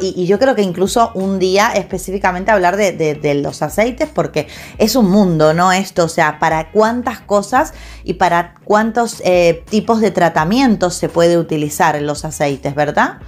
y, 0.00 0.26
yo 0.26 0.38
creo 0.38 0.54
que 0.54 0.62
incluso 0.62 1.10
un 1.14 1.38
día 1.38 1.72
específicamente 1.74 2.50
hablar 2.50 2.76
de, 2.76 3.34
los 3.34 3.62
aceites 3.62 4.08
porque 4.12 4.46
es 4.78 4.96
un 4.96 5.10
mundo, 5.10 5.54
¿no? 5.54 5.72
Esto, 5.72 6.04
o 6.04 6.08
sea, 6.08 6.38
para 6.38 6.70
cuántas 6.70 7.20
cosas 7.20 7.74
y 8.04 8.14
para 8.14 8.54
cuántos 8.64 9.22
eh, 9.24 9.62
tipos 9.70 10.00
de 10.00 10.10
tratamientos 10.10 10.94
se 10.94 11.08
puede 11.08 11.38
utilizar 11.38 11.96
en 11.96 12.06
los 12.06 12.24
aceites, 12.24 12.74
¿verdad? 12.74 13.18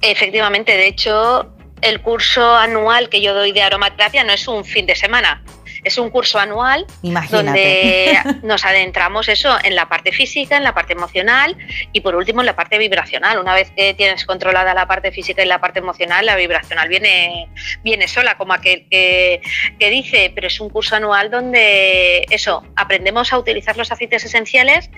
Efectivamente, 0.00 0.72
de 0.72 0.88
hecho, 0.88 1.52
el 1.80 2.00
curso 2.00 2.54
anual 2.54 3.08
que 3.08 3.20
yo 3.20 3.34
doy 3.34 3.52
de 3.52 3.62
aromaterapia 3.62 4.24
no 4.24 4.32
es 4.32 4.46
un 4.48 4.64
fin 4.64 4.86
de 4.86 4.94
semana, 4.94 5.42
es 5.84 5.98
un 5.98 6.10
curso 6.10 6.38
anual 6.38 6.86
donde 7.02 8.18
nos 8.42 8.64
adentramos 8.64 9.28
eso 9.28 9.56
en 9.62 9.74
la 9.74 9.88
parte 9.88 10.12
física, 10.12 10.56
en 10.56 10.64
la 10.64 10.74
parte 10.74 10.92
emocional 10.92 11.56
y 11.92 12.00
por 12.00 12.14
último 12.14 12.40
en 12.40 12.46
la 12.46 12.56
parte 12.56 12.78
vibracional. 12.78 13.38
Una 13.38 13.54
vez 13.54 13.70
que 13.76 13.94
tienes 13.94 14.24
controlada 14.24 14.74
la 14.74 14.86
parte 14.86 15.10
física 15.10 15.42
y 15.42 15.46
la 15.46 15.60
parte 15.60 15.80
emocional, 15.80 16.26
la 16.26 16.36
vibracional 16.36 16.88
viene, 16.88 17.48
viene 17.82 18.08
sola, 18.08 18.36
como 18.36 18.52
aquel 18.52 18.86
que, 18.90 19.40
que 19.78 19.90
dice, 19.90 20.32
pero 20.34 20.46
es 20.46 20.60
un 20.60 20.70
curso 20.70 20.96
anual 20.96 21.30
donde 21.30 22.26
eso, 22.30 22.64
aprendemos 22.76 23.32
a 23.32 23.38
utilizar 23.38 23.76
los 23.76 23.90
aceites 23.90 24.24
esenciales 24.24 24.90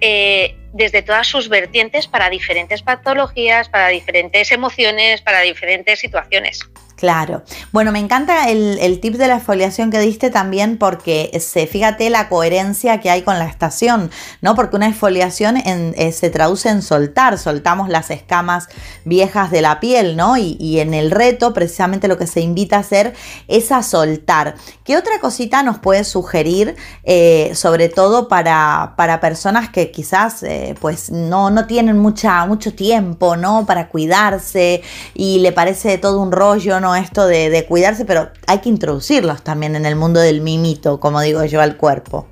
eh, 0.00 0.56
desde 0.72 1.02
todas 1.02 1.26
sus 1.26 1.48
vertientes 1.48 2.06
para 2.06 2.30
diferentes 2.30 2.82
patologías, 2.82 3.68
para 3.68 3.88
diferentes 3.88 4.50
emociones, 4.52 5.20
para 5.22 5.40
diferentes 5.40 6.00
situaciones. 6.00 6.60
Claro. 7.02 7.42
Bueno, 7.72 7.90
me 7.90 7.98
encanta 7.98 8.48
el, 8.48 9.00
tip 9.00 9.16
de 9.16 9.26
la 9.26 9.38
exfoliación 9.38 9.90
que 9.90 9.98
diste 9.98 10.30
también 10.30 10.78
porque 10.78 11.36
se, 11.40 11.66
fíjate 11.66 12.10
la 12.10 12.28
coherencia 12.28 13.00
que 13.00 13.10
hay 13.10 13.22
con 13.22 13.40
la 13.40 13.46
estación, 13.46 14.12
¿no? 14.40 14.54
Porque 14.54 14.76
una 14.76 14.86
exfoliación 14.86 15.56
eh, 15.56 16.12
se 16.12 16.30
traduce 16.30 16.68
en 16.68 16.80
soltar, 16.80 17.38
soltamos 17.38 17.88
las 17.88 18.12
escamas 18.12 18.68
viejas 19.04 19.50
de 19.50 19.62
la 19.62 19.80
piel, 19.80 20.16
¿no? 20.16 20.36
Y, 20.36 20.78
en 20.78 20.94
el 20.94 21.10
reto 21.10 21.52
precisamente 21.52 22.06
lo 22.06 22.18
que 22.18 22.28
se 22.28 22.40
invita 22.40 22.76
a 22.76 22.80
hacer 22.80 23.14
es 23.48 23.72
a 23.72 23.82
soltar. 23.82 24.54
¿Qué 24.84 24.96
otra 24.96 25.18
cosita 25.20 25.64
nos 25.64 25.80
puedes 25.80 26.06
sugerir, 26.06 26.76
eh, 27.02 27.50
sobre 27.56 27.88
todo 27.88 28.28
para, 28.28 28.94
para, 28.96 29.18
personas 29.18 29.70
que 29.70 29.90
quizás 29.90 30.44
eh, 30.44 30.76
pues 30.80 31.10
no, 31.10 31.50
no 31.50 31.66
tienen 31.66 31.98
mucha, 31.98 32.46
mucho 32.46 32.74
tiempo, 32.74 33.36
¿no? 33.36 33.66
Para 33.66 33.88
cuidarse 33.88 34.82
y 35.14 35.40
le 35.40 35.50
parece 35.50 35.98
todo 35.98 36.20
un 36.20 36.30
rollo, 36.30 36.78
¿no? 36.78 36.91
Esto 36.94 37.26
de, 37.26 37.64
cuidarse, 37.68 38.04
pero 38.04 38.30
hay 38.46 38.58
que 38.58 38.68
introducirlos 38.68 39.42
también 39.42 39.76
en 39.76 39.86
el 39.86 39.96
mundo 39.96 40.20
del 40.20 40.40
mimito, 40.40 41.00
como 41.00 41.20
digo 41.20 41.44
yo, 41.44 41.60
al 41.60 41.76
cuerpo. 41.76 42.28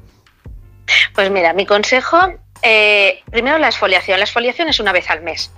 Pues 1.14 1.30
mira, 1.30 1.52
mi 1.52 1.66
consejo, 1.66 2.18
eh, 2.62 3.20
primero 3.30 3.58
la 3.58 3.68
exfoliación. 3.68 4.18
La 4.18 4.24
exfoliación 4.24 4.68
es 4.68 4.80
una 4.80 4.92
vez 4.92 5.08
al 5.10 5.22
mes. 5.22 5.52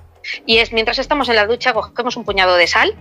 Y 0.46 0.58
es 0.58 0.72
mientras 0.72 0.98
estamos 0.98 1.28
en 1.28 1.36
la 1.36 1.46
ducha, 1.46 1.72
cogemos 1.72 2.16
un 2.16 2.24
puñado 2.24 2.54
de 2.56 2.66
sal 2.66 2.94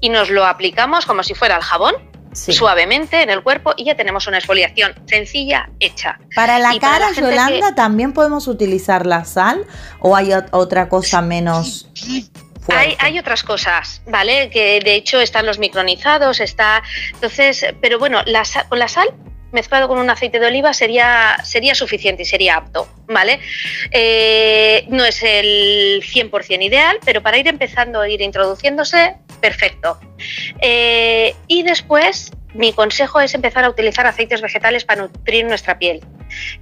y 0.00 0.08
nos 0.08 0.30
lo 0.30 0.46
aplicamos 0.46 1.06
como 1.06 1.22
si 1.22 1.34
fuera 1.34 1.56
el 1.56 1.62
jabón, 1.62 1.94
suavemente 2.32 3.22
en 3.22 3.30
el 3.30 3.42
cuerpo 3.42 3.72
y 3.76 3.84
ya 3.84 3.96
tenemos 3.96 4.26
una 4.26 4.38
exfoliación 4.38 4.94
sencilla 5.06 5.70
hecha. 5.80 6.18
Para 6.34 6.58
la 6.58 6.78
cara, 6.78 7.12
Yolanda, 7.12 7.74
¿también 7.74 8.12
podemos 8.12 8.46
utilizar 8.46 9.06
la 9.06 9.24
sal 9.24 9.66
o 10.00 10.14
hay 10.14 10.32
otra 10.52 10.88
cosa 10.88 11.20
menos 11.22 11.90
hay, 12.68 13.18
otras 13.18 13.42
cosas, 13.42 14.02
¿vale? 14.06 14.50
Que 14.50 14.80
de 14.80 14.94
hecho 14.94 15.20
están 15.20 15.46
los 15.46 15.58
micronizados, 15.58 16.40
está. 16.40 16.82
Entonces, 17.14 17.66
pero 17.80 17.98
bueno, 17.98 18.22
la, 18.26 18.42
con 18.68 18.78
la 18.78 18.88
sal 18.88 19.08
mezclado 19.52 19.88
con 19.88 19.98
un 19.98 20.10
aceite 20.10 20.38
de 20.38 20.46
oliva 20.46 20.72
sería, 20.72 21.38
sería 21.44 21.74
suficiente 21.74 22.22
y 22.22 22.26
sería 22.26 22.56
apto, 22.56 22.88
¿vale? 23.06 23.40
Eh, 23.90 24.84
no 24.88 25.04
es 25.04 25.22
el 25.22 26.02
100% 26.02 26.62
ideal, 26.62 26.98
pero 27.04 27.22
para 27.22 27.38
ir 27.38 27.48
empezando 27.48 28.00
a 28.00 28.08
ir 28.08 28.20
introduciéndose, 28.20 29.16
perfecto. 29.40 29.98
Eh, 30.60 31.34
y 31.46 31.62
después, 31.62 32.30
mi 32.54 32.72
consejo 32.72 33.20
es 33.20 33.34
empezar 33.34 33.64
a 33.64 33.70
utilizar 33.70 34.06
aceites 34.06 34.40
vegetales 34.40 34.84
para 34.84 35.02
nutrir 35.02 35.46
nuestra 35.46 35.78
piel. 35.78 36.00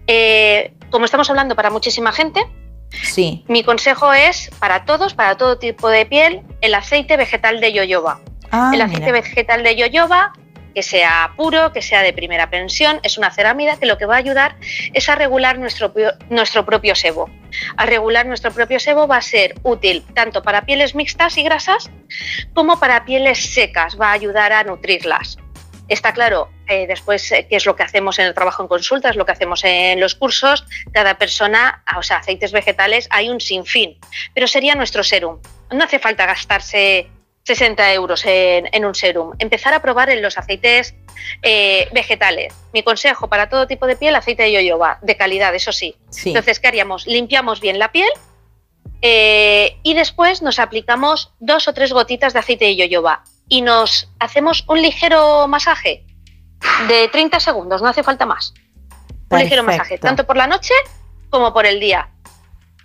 Eh, 0.06 0.72
como 0.90 1.04
estamos 1.04 1.28
hablando 1.28 1.56
para 1.56 1.70
muchísima 1.70 2.12
gente, 2.12 2.40
Sí. 2.90 3.44
Mi 3.48 3.62
consejo 3.64 4.12
es 4.12 4.50
para 4.58 4.84
todos, 4.84 5.14
para 5.14 5.36
todo 5.36 5.58
tipo 5.58 5.88
de 5.88 6.06
piel, 6.06 6.42
el 6.60 6.74
aceite 6.74 7.16
vegetal 7.16 7.60
de 7.60 7.72
yoyoba. 7.72 8.20
Ah, 8.50 8.70
el 8.72 8.80
aceite 8.80 9.12
vegetal 9.12 9.62
de 9.62 9.76
yoyoba, 9.76 10.32
que 10.74 10.82
sea 10.82 11.32
puro, 11.36 11.72
que 11.72 11.82
sea 11.82 12.02
de 12.02 12.12
primera 12.12 12.50
pensión, 12.50 13.00
es 13.02 13.16
una 13.16 13.30
cerámida 13.30 13.78
que 13.78 13.86
lo 13.86 13.96
que 13.96 14.06
va 14.06 14.16
a 14.16 14.18
ayudar 14.18 14.56
es 14.92 15.08
a 15.08 15.14
regular 15.14 15.58
nuestro, 15.58 15.92
nuestro 16.28 16.66
propio 16.66 16.94
sebo. 16.94 17.30
A 17.76 17.86
regular 17.86 18.26
nuestro 18.26 18.52
propio 18.52 18.78
sebo 18.78 19.08
va 19.08 19.16
a 19.16 19.22
ser 19.22 19.54
útil 19.62 20.04
tanto 20.14 20.42
para 20.42 20.66
pieles 20.66 20.94
mixtas 20.94 21.38
y 21.38 21.42
grasas 21.42 21.90
como 22.52 22.78
para 22.78 23.04
pieles 23.04 23.54
secas, 23.54 23.98
va 23.98 24.10
a 24.10 24.12
ayudar 24.12 24.52
a 24.52 24.64
nutrirlas. 24.64 25.38
Está 25.88 26.12
claro, 26.12 26.50
eh, 26.68 26.86
después, 26.86 27.30
eh, 27.32 27.46
qué 27.48 27.56
es 27.56 27.66
lo 27.66 27.76
que 27.76 27.82
hacemos 27.82 28.18
en 28.18 28.26
el 28.26 28.34
trabajo 28.34 28.62
en 28.62 28.68
consultas, 28.68 29.16
lo 29.16 29.24
que 29.24 29.32
hacemos 29.32 29.62
en 29.64 30.00
los 30.00 30.14
cursos. 30.14 30.64
Cada 30.92 31.18
persona, 31.18 31.82
o 31.96 32.02
sea, 32.02 32.18
aceites 32.18 32.52
vegetales, 32.52 33.08
hay 33.10 33.28
un 33.28 33.40
sinfín, 33.40 33.98
pero 34.34 34.46
sería 34.46 34.74
nuestro 34.74 35.04
serum. 35.04 35.40
No 35.70 35.84
hace 35.84 35.98
falta 35.98 36.26
gastarse 36.26 37.08
60 37.44 37.92
euros 37.92 38.24
en, 38.26 38.84
un 38.84 38.94
serum. 38.94 39.32
Empezar 39.38 39.74
a 39.74 39.80
probar 39.80 40.10
en 40.10 40.22
los 40.22 40.36
aceites 40.36 40.94
eh, 41.42 41.88
vegetales. 41.92 42.52
Mi 42.72 42.82
consejo 42.82 43.28
para 43.28 43.48
todo 43.48 43.68
tipo 43.68 43.86
de 43.86 43.96
piel, 43.96 44.16
aceite 44.16 44.42
de 44.42 44.52
yoyoba, 44.52 44.98
de 45.02 45.16
calidad, 45.16 45.54
eso 45.54 45.72
sí. 45.72 45.96
Entonces, 46.24 46.58
¿qué 46.58 46.66
haríamos? 46.66 47.06
Limpiamos 47.06 47.60
bien 47.60 47.78
la 47.78 47.92
piel 47.92 48.08
y 49.02 49.94
después 49.94 50.42
nos 50.42 50.58
aplicamos 50.58 51.32
dos 51.38 51.68
o 51.68 51.72
tres 51.72 51.92
gotitas 51.92 52.32
de 52.32 52.40
aceite 52.40 52.64
de 52.64 52.74
yoyoba 52.74 53.22
y 53.48 53.62
nos 53.62 54.10
hacemos 54.18 54.64
un 54.66 54.82
ligero 54.82 55.46
masaje 55.46 56.05
de 56.88 57.08
30 57.08 57.40
segundos, 57.40 57.82
no 57.82 57.88
hace 57.88 58.02
falta 58.02 58.26
más. 58.26 58.54
Un 59.28 59.38
ligero 59.40 59.62
masaje, 59.64 59.98
tanto 59.98 60.26
por 60.26 60.36
la 60.36 60.46
noche 60.46 60.74
como 61.30 61.52
por 61.52 61.66
el 61.66 61.80
día. 61.80 62.08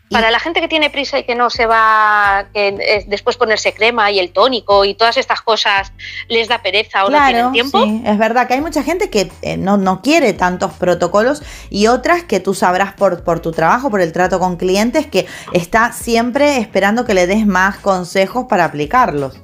Para 0.10 0.30
la 0.30 0.40
gente 0.40 0.60
que 0.60 0.68
tiene 0.68 0.90
prisa 0.90 1.20
y 1.20 1.24
que 1.24 1.36
no 1.36 1.50
se 1.50 1.66
va, 1.66 2.48
que 2.54 3.06
después 3.08 3.38
ponerse 3.38 3.74
crema 3.74 4.12
y 4.12 4.20
el 4.20 4.34
tónico 4.34 4.84
y 4.84 4.94
todas 4.94 5.16
estas 5.16 5.42
cosas 5.42 5.94
les 6.28 6.50
da 6.50 6.62
pereza 6.62 7.06
o 7.06 7.10
no 7.10 7.26
tienen 7.26 7.54
tiempo. 7.54 7.82
Sí, 7.82 8.04
es 8.06 8.18
verdad 8.18 8.46
que 8.46 8.56
hay 8.56 8.62
mucha 8.62 8.84
gente 8.84 9.10
que 9.10 9.32
eh, 9.42 9.56
no, 9.56 9.78
no, 9.78 10.02
quiere 10.02 10.34
tantos 10.34 10.74
protocolos 10.74 11.42
y 11.70 11.88
otras 11.88 12.24
que 12.24 12.42
tú 12.42 12.54
sabrás 12.54 12.92
por, 12.94 13.24
por 13.24 13.40
tu 13.40 13.54
trabajo, 13.54 13.90
por 13.90 14.02
el 14.02 14.12
trato 14.12 14.38
con 14.38 14.58
clientes, 14.58 15.08
que 15.08 15.28
está 15.54 15.94
siempre 15.94 16.58
esperando 16.58 17.06
que 17.06 17.14
le 17.14 17.26
des 17.26 17.48
más 17.48 17.78
consejos 17.78 18.48
para 18.50 18.66
aplicarlos. 18.66 19.40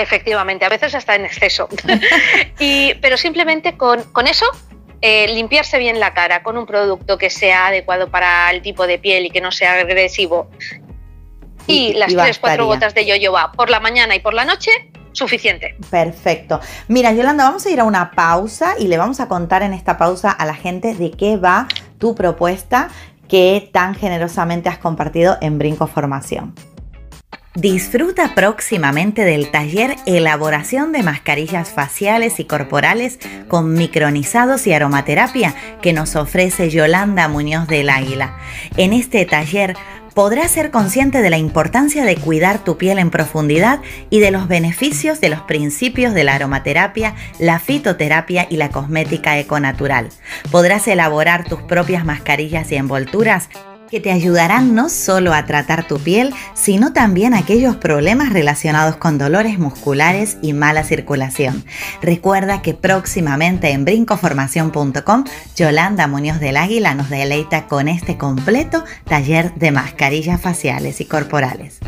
Efectivamente, 0.00 0.64
a 0.64 0.68
veces 0.68 0.94
hasta 0.94 1.14
en 1.14 1.24
exceso. 1.24 1.68
y, 2.58 2.94
pero 2.94 3.16
simplemente 3.16 3.76
con, 3.76 4.00
eso, 4.26 4.46
eh, 5.00 5.28
limpiarse 5.28 5.78
bien 5.78 6.00
la 6.00 6.14
cara 6.14 6.42
con 6.42 6.56
un 6.56 6.66
producto 6.66 7.18
que 7.18 7.30
sea 7.30 7.68
adecuado 7.68 8.10
para 8.10 8.50
el 8.50 8.62
tipo 8.62 8.86
de 8.86 8.98
piel 8.98 9.26
y 9.26 9.30
que 9.30 9.40
no 9.40 9.52
sea 9.52 9.74
agresivo. 9.74 10.50
Y, 11.66 11.92
las 11.94 12.14
tres, 12.14 12.38
cuatro 12.38 12.66
gotas 12.66 12.94
de 12.94 13.06
yoyoba 13.06 13.52
por 13.52 13.70
la 13.70 13.78
mañana 13.78 14.16
y 14.16 14.20
por 14.20 14.34
la 14.34 14.44
noche, 14.44 14.70
suficiente. 15.12 15.76
Perfecto. 15.90 16.60
Mira, 16.88 17.12
Yolanda, 17.12 17.44
vamos 17.44 17.64
a 17.66 17.70
ir 17.70 17.80
a 17.80 17.84
una 17.84 18.10
pausa 18.10 18.74
y 18.78 18.88
le 18.88 18.98
vamos 18.98 19.20
a 19.20 19.28
contar 19.28 19.62
en 19.62 19.72
esta 19.72 19.96
pausa 19.96 20.30
a 20.30 20.44
la 20.44 20.54
gente 20.54 20.94
de 20.94 21.12
qué 21.12 21.36
va 21.36 21.68
tu 21.98 22.14
propuesta 22.14 22.88
que 23.28 23.70
tan 23.72 23.94
generosamente 23.94 24.68
has 24.68 24.78
compartido 24.78 25.38
en 25.40 25.58
Brinco 25.58 25.86
Formación. 25.86 26.54
Disfruta 27.54 28.34
próximamente 28.34 29.26
del 29.26 29.50
taller 29.50 29.96
Elaboración 30.06 30.90
de 30.90 31.02
mascarillas 31.02 31.68
faciales 31.68 32.40
y 32.40 32.46
corporales 32.46 33.18
con 33.46 33.74
micronizados 33.74 34.66
y 34.66 34.72
aromaterapia 34.72 35.54
que 35.82 35.92
nos 35.92 36.16
ofrece 36.16 36.70
Yolanda 36.70 37.28
Muñoz 37.28 37.68
del 37.68 37.90
Águila. 37.90 38.38
En 38.78 38.94
este 38.94 39.26
taller 39.26 39.76
podrás 40.14 40.50
ser 40.50 40.70
consciente 40.70 41.20
de 41.20 41.28
la 41.28 41.36
importancia 41.36 42.06
de 42.06 42.16
cuidar 42.16 42.64
tu 42.64 42.78
piel 42.78 42.98
en 42.98 43.10
profundidad 43.10 43.80
y 44.08 44.20
de 44.20 44.30
los 44.30 44.48
beneficios 44.48 45.20
de 45.20 45.28
los 45.28 45.42
principios 45.42 46.14
de 46.14 46.24
la 46.24 46.36
aromaterapia, 46.36 47.14
la 47.38 47.58
fitoterapia 47.58 48.46
y 48.48 48.56
la 48.56 48.70
cosmética 48.70 49.38
econatural. 49.38 50.08
Podrás 50.50 50.88
elaborar 50.88 51.44
tus 51.44 51.60
propias 51.60 52.06
mascarillas 52.06 52.72
y 52.72 52.76
envolturas 52.76 53.50
que 53.92 54.00
te 54.00 54.10
ayudarán 54.10 54.74
no 54.74 54.88
solo 54.88 55.34
a 55.34 55.44
tratar 55.44 55.86
tu 55.86 55.98
piel, 55.98 56.32
sino 56.54 56.94
también 56.94 57.34
aquellos 57.34 57.76
problemas 57.76 58.32
relacionados 58.32 58.96
con 58.96 59.18
dolores 59.18 59.58
musculares 59.58 60.38
y 60.40 60.54
mala 60.54 60.82
circulación. 60.82 61.62
Recuerda 62.00 62.62
que 62.62 62.72
próximamente 62.72 63.70
en 63.70 63.84
brincoformación.com, 63.84 65.24
Yolanda 65.56 66.06
Muñoz 66.06 66.40
del 66.40 66.56
Águila 66.56 66.94
nos 66.94 67.10
deleita 67.10 67.66
con 67.66 67.86
este 67.86 68.16
completo 68.16 68.82
taller 69.04 69.54
de 69.56 69.72
mascarillas 69.72 70.40
faciales 70.40 71.02
y 71.02 71.04
corporales. 71.04 71.78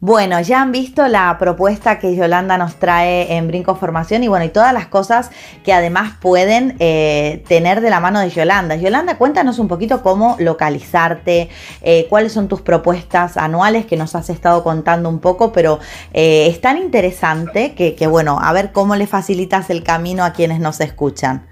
Bueno, 0.00 0.40
ya 0.40 0.62
han 0.62 0.70
visto 0.70 1.08
la 1.08 1.36
propuesta 1.40 1.98
que 1.98 2.14
Yolanda 2.14 2.56
nos 2.56 2.76
trae 2.76 3.34
en 3.36 3.48
Brinco 3.48 3.74
Formación 3.74 4.22
y 4.22 4.28
bueno, 4.28 4.44
y 4.44 4.48
todas 4.48 4.72
las 4.72 4.86
cosas 4.86 5.32
que 5.64 5.72
además 5.72 6.12
pueden 6.20 6.76
eh, 6.78 7.42
tener 7.48 7.80
de 7.80 7.90
la 7.90 7.98
mano 7.98 8.20
de 8.20 8.30
Yolanda. 8.30 8.76
Yolanda, 8.76 9.18
cuéntanos 9.18 9.58
un 9.58 9.66
poquito 9.66 10.00
cómo 10.04 10.36
localizarte, 10.38 11.47
eh, 11.82 12.06
cuáles 12.08 12.32
son 12.32 12.48
tus 12.48 12.60
propuestas 12.60 13.36
anuales 13.36 13.86
que 13.86 13.96
nos 13.96 14.14
has 14.14 14.30
estado 14.30 14.62
contando 14.62 15.08
un 15.08 15.20
poco, 15.20 15.52
pero 15.52 15.80
eh, 16.12 16.46
es 16.48 16.60
tan 16.60 16.78
interesante 16.78 17.74
que, 17.74 17.94
que 17.94 18.06
bueno, 18.06 18.38
a 18.40 18.52
ver 18.52 18.72
cómo 18.72 18.96
le 18.96 19.06
facilitas 19.06 19.70
el 19.70 19.82
camino 19.82 20.24
a 20.24 20.32
quienes 20.32 20.60
nos 20.60 20.80
escuchan. 20.80 21.46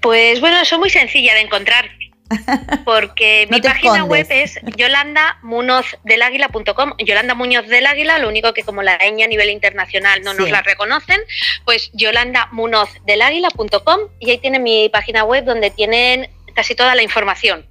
Pues 0.00 0.40
bueno, 0.40 0.64
son 0.64 0.80
muy 0.80 0.90
sencilla 0.90 1.34
de 1.34 1.42
encontrar 1.42 1.84
porque 2.84 3.48
mi 3.50 3.60
página 3.60 4.04
web 4.04 4.26
es 4.30 4.60
yolandamunozdeláguila.com. 4.76 6.92
Yolanda 6.98 7.34
Muñoz 7.34 7.66
del 7.68 7.86
Águila, 7.86 8.18
lo 8.18 8.28
único 8.28 8.52
que 8.52 8.62
como 8.62 8.82
la 8.82 8.98
ñ 8.98 9.24
a 9.24 9.28
nivel 9.28 9.48
internacional 9.50 10.22
no 10.22 10.34
nos 10.34 10.50
la 10.50 10.62
reconocen, 10.62 11.20
pues 11.64 11.90
yolandamunozdeláguila.com 11.94 14.00
y 14.20 14.30
ahí 14.30 14.38
tienen 14.38 14.62
mi 14.62 14.88
página 14.88 15.24
web 15.24 15.44
donde 15.44 15.70
tienen 15.70 16.30
casi 16.52 16.74
toda 16.74 16.94
la 16.94 17.02
información. 17.02 17.66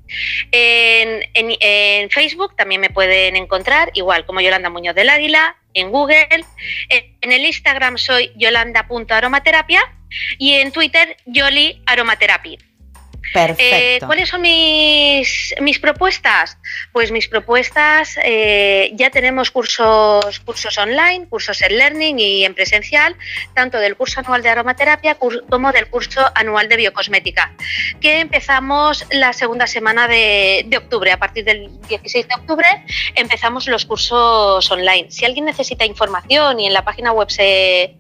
En, 0.51 2.09
Facebook 2.09 2.55
también 2.55 2.81
me 2.81 2.89
pueden 2.89 3.35
encontrar, 3.35 3.91
igual 3.93 4.25
como 4.25 4.41
Yolanda 4.41 4.69
Muñoz 4.69 4.95
del 4.95 5.09
Águila, 5.09 5.55
en 5.73 5.91
Google, 5.91 6.45
en, 6.89 7.31
el 7.31 7.45
Instagram 7.45 7.97
soy 7.97 8.31
yolanda.aromaterapia 8.35 9.81
y 10.37 10.53
en 10.53 10.71
Twitter 10.71 11.17
Yoli 11.25 11.81
Aromaterapia. 11.85 12.57
Eh, 13.33 13.99
¿Cuáles 14.05 14.29
son 14.29 14.41
mis, 14.41 15.53
mis, 15.61 15.79
propuestas? 15.79 16.57
Pues 16.91 17.11
mis 17.11 17.27
propuestas, 17.27 18.17
eh, 18.23 18.91
ya 18.93 19.09
tenemos 19.09 19.51
cursos, 19.51 20.39
cursos 20.41 20.77
online, 20.77 21.27
cursos 21.29 21.61
en 21.61 21.77
learning 21.77 22.19
y 22.19 22.45
en 22.45 22.53
presencial, 22.53 23.15
tanto 23.53 23.79
del 23.79 23.95
curso 23.95 24.19
anual 24.19 24.43
de 24.43 24.49
aromaterapia 24.49 25.15
como 25.15 25.71
del 25.71 25.87
curso 25.87 26.21
anual 26.35 26.67
de 26.67 26.77
biocosmética, 26.77 27.53
que 28.01 28.19
empezamos 28.19 29.05
la 29.11 29.31
segunda 29.31 29.67
semana 29.67 30.07
de, 30.07 30.67
octubre. 30.77 31.11
A 31.11 31.17
partir 31.17 31.45
del 31.45 31.69
16 31.87 32.27
de 32.27 32.35
octubre 32.35 32.67
empezamos 33.15 33.67
los 33.67 33.85
cursos 33.85 34.69
online. 34.71 35.09
Si 35.09 35.25
alguien 35.25 35.45
necesita 35.45 35.85
información 35.85 36.59
y 36.59 36.67
en 36.67 36.73
la 36.73 36.83
página 36.83 37.11
web 37.11 37.29
se, 37.29 37.95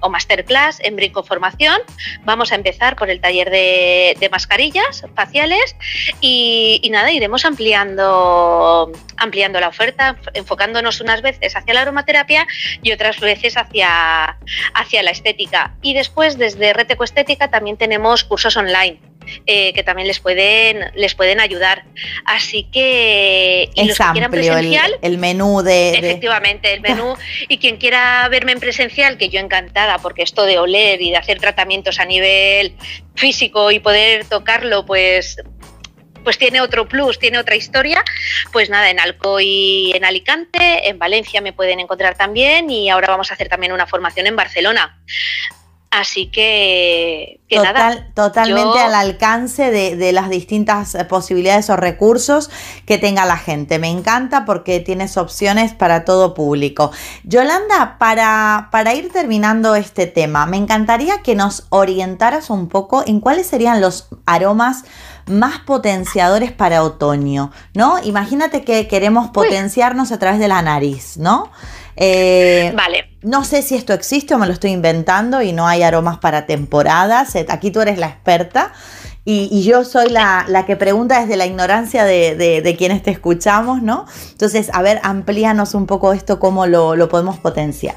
o 0.00 0.08
masterclass 0.08 0.80
en 0.80 0.96
Brinco 0.96 1.22
Formación. 1.22 1.80
Vamos 2.24 2.52
a 2.52 2.54
empezar 2.54 2.96
por 2.96 3.10
el 3.10 3.20
taller 3.20 3.50
de, 3.50 4.28
mascarillas 4.30 5.04
faciales 5.14 5.76
y, 6.20 6.80
y, 6.82 6.90
nada, 6.90 7.12
iremos 7.12 7.44
ampliando, 7.44 8.90
ampliando 9.16 9.60
la 9.60 9.68
oferta, 9.68 10.16
enfocándonos 10.34 11.00
unas 11.00 11.22
veces 11.22 11.54
hacia 11.56 11.74
la 11.74 11.82
aromaterapia 11.82 12.46
y 12.82 12.92
otras 12.92 13.20
veces 13.20 13.56
hacia, 13.56 14.36
hacia 14.74 15.02
la 15.02 15.10
estética. 15.10 15.74
Y 15.82 15.94
después 15.94 16.38
desde 16.38 16.72
Reteco 16.72 17.04
Estética 17.04 17.50
también 17.56 17.78
tenemos 17.78 18.22
cursos 18.24 18.54
online. 18.56 19.00
Eh, 19.44 19.72
que 19.72 19.82
también 19.82 20.06
les 20.06 20.20
pueden 20.20 20.92
les 20.94 21.16
pueden 21.16 21.40
ayudar 21.40 21.82
así 22.26 22.62
que 22.70 23.68
y 23.74 23.84
los 23.84 23.98
que 23.98 24.04
quieran 24.12 24.30
presencial 24.30 24.96
el, 25.02 25.18
menú 25.18 25.62
de, 25.62 25.98
efectivamente 25.98 26.72
el 26.72 26.80
menú 26.80 27.16
y 27.48 27.58
quien 27.58 27.76
quiera 27.76 28.28
verme 28.28 28.52
en 28.52 28.60
presencial 28.60 29.18
que 29.18 29.28
yo 29.28 29.40
encantada 29.40 29.98
porque 29.98 30.22
esto 30.22 30.44
de 30.44 30.60
oler 30.60 31.02
y 31.02 31.10
de 31.10 31.16
hacer 31.16 31.40
tratamientos 31.40 31.98
a 31.98 32.04
nivel 32.04 32.76
físico 33.16 33.72
y 33.72 33.80
poder 33.80 34.26
tocarlo 34.26 34.86
pues 34.86 35.38
pues 36.26 36.38
tiene 36.38 36.60
otro 36.60 36.88
plus, 36.88 37.20
tiene 37.20 37.38
otra 37.38 37.54
historia. 37.54 38.02
Pues 38.50 38.68
nada, 38.68 38.90
en 38.90 38.98
Alcoy, 38.98 39.92
en 39.94 40.04
Alicante, 40.04 40.88
en 40.88 40.98
Valencia 40.98 41.40
me 41.40 41.52
pueden 41.52 41.78
encontrar 41.78 42.16
también 42.16 42.68
y 42.68 42.90
ahora 42.90 43.06
vamos 43.06 43.30
a 43.30 43.34
hacer 43.34 43.48
también 43.48 43.70
una 43.70 43.86
formación 43.86 44.26
en 44.26 44.34
Barcelona. 44.34 45.00
Así 45.90 46.30
que, 46.30 47.40
nada. 47.50 48.08
Totalmente 48.14 48.80
al 48.80 48.94
alcance 48.94 49.70
de, 49.70 50.12
las 50.12 50.28
distintas 50.28 50.94
eh, 50.94 51.04
posibilidades 51.04 51.70
o 51.70 51.76
recursos 51.76 52.50
que 52.84 52.98
tenga 52.98 53.24
la 53.24 53.36
gente. 53.36 53.78
Me 53.78 53.88
encanta 53.88 54.44
porque 54.44 54.80
tienes 54.80 55.16
opciones 55.16 55.72
para 55.72 56.04
todo 56.04 56.34
público. 56.34 56.90
Yolanda, 57.24 57.96
para, 57.98 58.68
para 58.72 58.94
ir 58.94 59.10
terminando 59.10 59.74
este 59.74 60.06
tema, 60.06 60.44
me 60.44 60.56
encantaría 60.56 61.22
que 61.22 61.34
nos 61.34 61.66
orientaras 61.70 62.50
un 62.50 62.68
poco 62.68 63.02
en 63.06 63.20
cuáles 63.20 63.46
serían 63.46 63.80
los 63.80 64.08
aromas 64.26 64.84
más 65.26 65.60
potenciadores 65.60 66.52
para 66.52 66.82
otoño, 66.82 67.52
¿no? 67.74 67.98
Imagínate 68.02 68.64
que 68.64 68.86
queremos 68.86 69.30
potenciarnos 69.30 70.12
a 70.12 70.18
través 70.18 70.38
de 70.38 70.48
la 70.48 70.62
nariz, 70.62 71.16
¿no? 71.16 71.50
Eh, 71.96 72.72
vale. 72.74 73.10
No 73.22 73.44
sé 73.44 73.62
si 73.62 73.74
esto 73.74 73.92
existe 73.92 74.34
o 74.34 74.38
me 74.38 74.46
lo 74.46 74.52
estoy 74.52 74.70
inventando 74.70 75.42
y 75.42 75.52
no 75.52 75.66
hay 75.66 75.82
aromas 75.82 76.18
para 76.18 76.46
temporadas. 76.46 77.34
Eh, 77.34 77.46
aquí 77.48 77.70
tú 77.70 77.80
eres 77.80 77.98
la 77.98 78.08
experta 78.08 78.72
y, 79.28 79.64
yo 79.64 79.84
soy 79.84 80.08
la, 80.08 80.64
que 80.68 80.76
pregunta 80.76 81.20
desde 81.20 81.36
la 81.36 81.46
ignorancia 81.46 82.04
de, 82.04 82.74
quienes 82.78 83.02
te 83.02 83.10
escuchamos, 83.10 83.82
¿no? 83.82 84.06
Entonces, 84.30 84.70
a 84.72 84.82
ver, 84.82 85.00
amplíanos 85.02 85.74
un 85.74 85.86
poco 85.86 86.12
esto, 86.12 86.38
cómo 86.38 86.66
lo, 86.66 87.08
podemos 87.08 87.38
potenciar. 87.40 87.96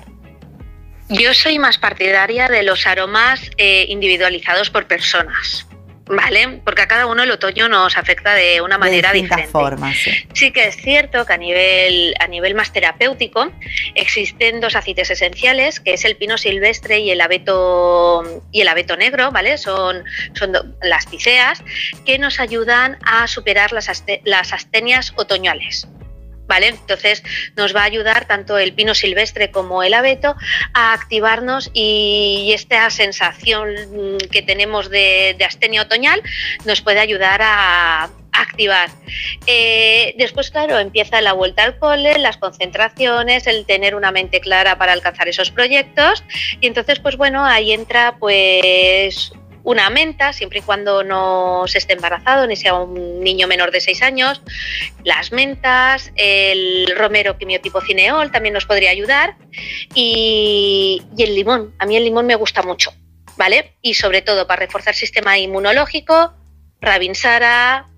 Yo 1.10 1.36
soy 1.36 1.60
más 1.60 1.78
partidaria 1.78 2.48
de 2.48 2.64
los 2.64 2.88
aromas 2.88 3.42
eh, 3.58 3.86
individualizados 3.90 4.72
por 4.72 4.88
personas. 4.88 5.69
¿Vale? 6.10 6.60
Porque 6.66 6.82
a 6.82 6.88
cada 6.88 7.06
uno 7.06 7.24
el 7.24 7.32
otoño 7.32 7.70
nos 7.70 7.96
afecta 7.96 8.34
de 8.34 8.62
una 8.62 8.78
manera 8.78 9.14
de 9.14 9.22
diferente. 9.22 9.52
Formas, 9.52 9.96
sí. 10.34 10.52
que 10.52 10.68
es 10.68 10.76
cierto 10.76 11.26
que 11.26 11.34
a 11.34 11.38
nivel, 11.38 12.16
a 12.20 12.28
nivel 12.28 12.56
más 12.56 12.74
terapéutico 12.74 13.52
existen 13.96 14.60
dos 14.60 14.76
aceites 14.76 15.12
esenciales, 15.12 15.80
que 15.80 15.94
es 15.94 16.06
el 16.06 16.16
pino 16.16 16.38
silvestre 16.38 17.00
y 17.00 17.12
el 17.12 17.22
abeto, 17.22 18.42
y 18.52 18.62
el 18.62 18.68
abeto 18.68 18.98
negro, 18.98 19.32
¿vale? 19.32 19.58
Son, 19.58 20.04
son 20.34 20.54
las 20.82 21.06
tiseas, 21.06 21.64
que 22.06 22.18
nos 22.18 22.40
ayudan 22.40 22.98
a 23.04 23.28
superar 23.28 23.72
las, 23.72 24.04
las 24.26 24.54
astenias 24.54 25.14
otoñales. 25.16 25.88
¿Vale? 26.50 26.68
Entonces 26.68 27.24
nos 27.56 27.74
va 27.74 27.82
a 27.82 27.86
ayudar 27.86 28.26
tanto 28.26 28.58
el 28.58 28.74
pino 28.74 28.94
silvestre 28.94 29.52
como 29.52 29.84
el 29.84 29.94
abeto 29.94 30.36
a 30.74 30.92
activarnos 30.92 31.70
y 31.74 32.52
esta 32.54 32.90
sensación 32.90 33.70
que 34.32 34.42
tenemos 34.42 34.90
de, 34.90 35.38
astenia 35.46 35.84
otoñal 35.84 36.22
nos 36.66 36.82
puede 36.82 37.00
ayudar 37.00 37.40
a, 37.42 38.10
activar. 38.32 38.90
Eh, 39.48 40.14
después, 40.18 40.50
claro, 40.50 40.80
empieza 40.80 41.20
la 41.20 41.34
vuelta 41.34 41.64
al 41.64 41.78
cole, 41.78 42.18
las 42.20 42.38
concentraciones, 42.38 43.48
el 43.48 43.66
tener 43.66 43.96
una 43.96 44.12
mente 44.12 44.40
clara 44.40 44.78
para 44.78 44.94
alcanzar 44.94 45.28
esos 45.28 45.52
proyectos 45.52 46.24
y 46.62 46.68
entonces, 46.68 47.00
pues 47.00 47.18
bueno, 47.18 47.44
ahí 47.44 47.74
entra 47.74 48.16
pues 48.18 49.34
una 49.64 49.90
menta, 49.90 50.34
siempre 50.34 50.60
y 50.60 50.62
cuando 50.62 51.04
no 51.04 51.64
se 51.68 51.78
esté 51.78 51.94
embarazado 51.94 52.48
ni 52.48 52.56
sea 52.56 52.76
un 52.76 53.22
niño 53.22 53.48
menor 53.48 53.72
de 53.72 53.82
6 53.82 54.02
años. 54.02 54.42
Las 55.04 55.32
mentas, 55.32 56.12
el 56.16 56.92
romero 56.96 57.38
quimiotipo 57.38 57.82
cineol 57.82 58.32
también 58.32 58.54
nos 58.54 58.66
podría 58.66 58.92
ayudar. 58.92 59.36
Y, 59.94 61.04
y 61.18 61.24
el 61.24 61.36
limón. 61.36 61.74
A 61.80 61.86
mí 61.86 61.98
el 61.98 62.04
limón 62.04 62.26
me 62.26 62.36
gusta 62.36 62.62
mucho, 62.62 62.94
¿vale? 63.38 63.74
Y 63.82 63.96
sobre 63.96 64.22
todo 64.22 64.48
para 64.48 64.62
reforzar 64.62 64.94
el 64.94 65.00
sistema 65.00 65.38
inmunológico, 65.38 66.34
Rabinsara, 66.82 67.89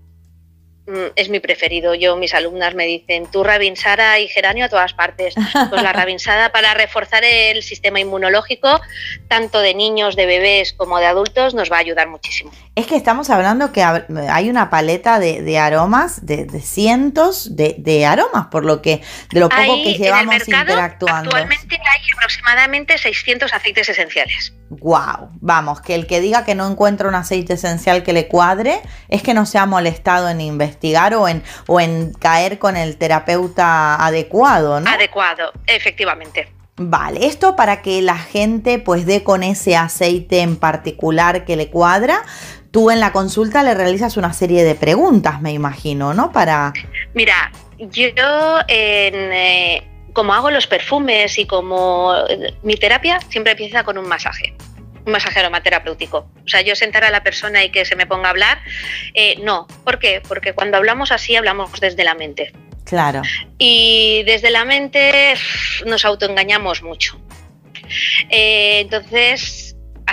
es 1.15 1.29
mi 1.29 1.39
preferido. 1.39 1.95
Yo, 1.95 2.15
mis 2.15 2.33
alumnas 2.33 2.75
me 2.75 2.85
dicen, 2.85 3.27
tú 3.31 3.43
rabinsara 3.43 4.19
y 4.19 4.27
geranio 4.27 4.65
a 4.65 4.69
todas 4.69 4.93
partes. 4.93 5.35
Pues 5.69 5.83
la 5.83 5.93
rabinsada 5.93 6.51
para 6.51 6.73
reforzar 6.73 7.23
el 7.23 7.63
sistema 7.63 7.99
inmunológico, 7.99 8.81
tanto 9.27 9.59
de 9.59 9.73
niños, 9.73 10.15
de 10.15 10.25
bebés 10.25 10.73
como 10.73 10.99
de 10.99 11.05
adultos, 11.05 11.53
nos 11.53 11.71
va 11.71 11.77
a 11.77 11.79
ayudar 11.79 12.07
muchísimo. 12.07 12.51
Es 12.75 12.87
que 12.87 12.95
estamos 12.95 13.29
hablando 13.29 13.71
que 13.71 13.83
hay 13.83 14.49
una 14.49 14.69
paleta 14.69 15.19
de, 15.19 15.59
aromas, 15.59 16.25
de, 16.25 16.47
cientos 16.61 17.55
de, 17.55 18.05
aromas, 18.05 18.47
por 18.47 18.65
lo 18.65 18.81
que 18.81 19.01
de 19.31 19.39
lo 19.39 19.49
poco 19.49 19.83
que 19.83 19.97
llevamos 19.97 20.47
interactuando. 20.47 21.29
Actualmente 21.29 21.75
hay 21.75 22.01
aproximadamente 22.17 22.97
600 22.97 23.53
aceites 23.53 23.89
esenciales. 23.89 24.53
Wow, 24.79 25.31
vamos, 25.41 25.81
que 25.81 25.95
el 25.95 26.07
que 26.07 26.21
diga 26.21 26.45
que 26.45 26.55
no 26.55 26.65
encuentra 26.65 27.09
un 27.09 27.15
aceite 27.15 27.55
esencial 27.55 28.03
que 28.03 28.13
le 28.13 28.29
cuadre 28.29 28.79
es 29.09 29.21
que 29.21 29.33
no 29.33 29.45
se 29.45 29.57
ha 29.57 29.65
molestado 29.65 30.29
en 30.29 30.39
investigar 30.39 31.13
o 31.13 31.27
en, 31.27 31.43
o 31.67 31.81
en 31.81 32.13
caer 32.13 32.57
con 32.57 32.77
el 32.77 32.95
terapeuta 32.95 33.95
adecuado, 33.95 34.79
¿no? 34.79 34.89
Adecuado, 34.89 35.51
efectivamente. 35.67 36.53
Vale, 36.77 37.25
esto 37.25 37.57
para 37.57 37.81
que 37.81 38.01
la 38.01 38.17
gente 38.17 38.79
pues 38.79 39.05
dé 39.05 39.23
con 39.23 39.43
ese 39.43 39.75
aceite 39.75 40.39
en 40.39 40.55
particular 40.55 41.43
que 41.43 41.57
le 41.57 41.69
cuadra. 41.69 42.23
Tú 42.71 42.91
en 42.91 43.01
la 43.01 43.11
consulta 43.11 43.63
le 43.63 43.73
realizas 43.73 44.15
una 44.15 44.31
serie 44.31 44.63
de 44.63 44.75
preguntas, 44.75 45.41
me 45.41 45.51
imagino, 45.51 46.13
¿no? 46.13 46.31
Para... 46.31 46.71
Mira, 47.13 47.51
yo 47.77 48.59
en, 48.69 49.33
eh, 49.33 49.90
como 50.13 50.33
hago 50.33 50.51
los 50.51 50.67
perfumes 50.67 51.37
y 51.37 51.45
como 51.45 52.13
mi 52.63 52.75
terapia 52.75 53.19
siempre 53.29 53.51
empieza 53.51 53.83
con 53.83 53.97
un 53.97 54.07
masaje 54.07 54.55
un 55.05 55.11
masaje 55.11 55.39
aromaterapéutico. 55.39 56.29
O 56.43 56.47
sea, 56.47 56.61
yo 56.61 56.75
sentar 56.75 57.03
a 57.03 57.09
la 57.09 57.23
persona 57.23 57.63
y 57.63 57.71
que 57.71 57.85
se 57.85 57.95
me 57.95 58.05
ponga 58.05 58.27
a 58.27 58.31
hablar, 58.31 58.59
eh, 59.13 59.35
no. 59.41 59.67
¿Por 59.83 59.99
qué? 59.99 60.21
Porque 60.27 60.53
cuando 60.53 60.77
hablamos 60.77 61.11
así, 61.11 61.35
hablamos 61.35 61.71
desde 61.79 62.03
la 62.03 62.13
mente. 62.13 62.51
Claro. 62.83 63.21
Y 63.57 64.23
desde 64.25 64.51
la 64.51 64.65
mente 64.65 65.35
nos 65.85 66.05
autoengañamos 66.05 66.83
mucho. 66.83 67.19
Eh, 68.29 68.79
entonces, 68.81 69.60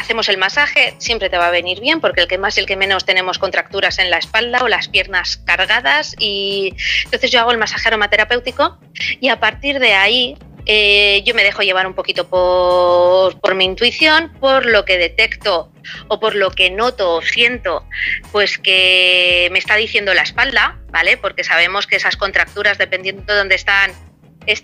hacemos 0.09 0.31
el 0.31 0.39
masaje, 0.39 0.95
siempre 0.97 1.29
te 1.29 1.37
va 1.37 1.49
a 1.49 1.51
venir 1.51 1.81
bien, 1.81 2.01
porque 2.01 2.23
el 2.23 2.29
que 2.29 2.39
más 2.39 2.57
y 2.57 2.61
el 2.61 2.67
que 2.67 2.77
menos 2.77 3.05
tenemos 3.05 3.39
contracturas 3.39 3.99
en 3.99 4.09
la 4.09 4.17
espalda 4.17 4.61
o 4.63 4.69
las 4.69 4.89
piernas 4.89 5.37
cargadas. 5.45 6.17
Y 6.19 6.75
entonces 7.05 7.31
yo 7.31 7.41
hago 7.41 7.51
el 7.51 7.59
masaje 7.59 7.89
aromaterapéutico 7.89 8.79
y 9.21 9.29
a 9.29 9.39
partir 9.39 9.79
de 9.79 9.93
ahí 9.93 10.39
eh, 10.65 11.23
yo 11.27 11.35
me 11.35 11.45
dejo 11.45 11.61
llevar 11.61 11.87
un 11.87 11.93
poquito 11.93 12.27
por, 12.27 13.55
mi 13.55 13.67
intuición, 13.67 14.33
por 14.41 14.65
lo 14.65 14.87
que 14.87 14.97
detecto 14.97 15.71
o 16.09 16.19
por 16.19 16.35
lo 16.35 16.53
que 16.53 16.71
noto 16.71 17.17
o 17.17 17.21
siento, 17.21 17.85
pues 18.33 18.57
que 18.57 19.51
me 19.53 19.59
está 19.59 19.77
diciendo 19.77 20.15
la 20.15 20.23
espalda, 20.23 20.79
¿vale? 20.89 21.19
Porque 21.19 21.45
sabemos 21.45 21.87
que 21.87 21.97
esas 21.97 22.17
contracturas, 22.17 22.79
dependiendo 22.79 23.31
de 23.31 23.39
dónde 23.39 23.57
están, 23.57 23.93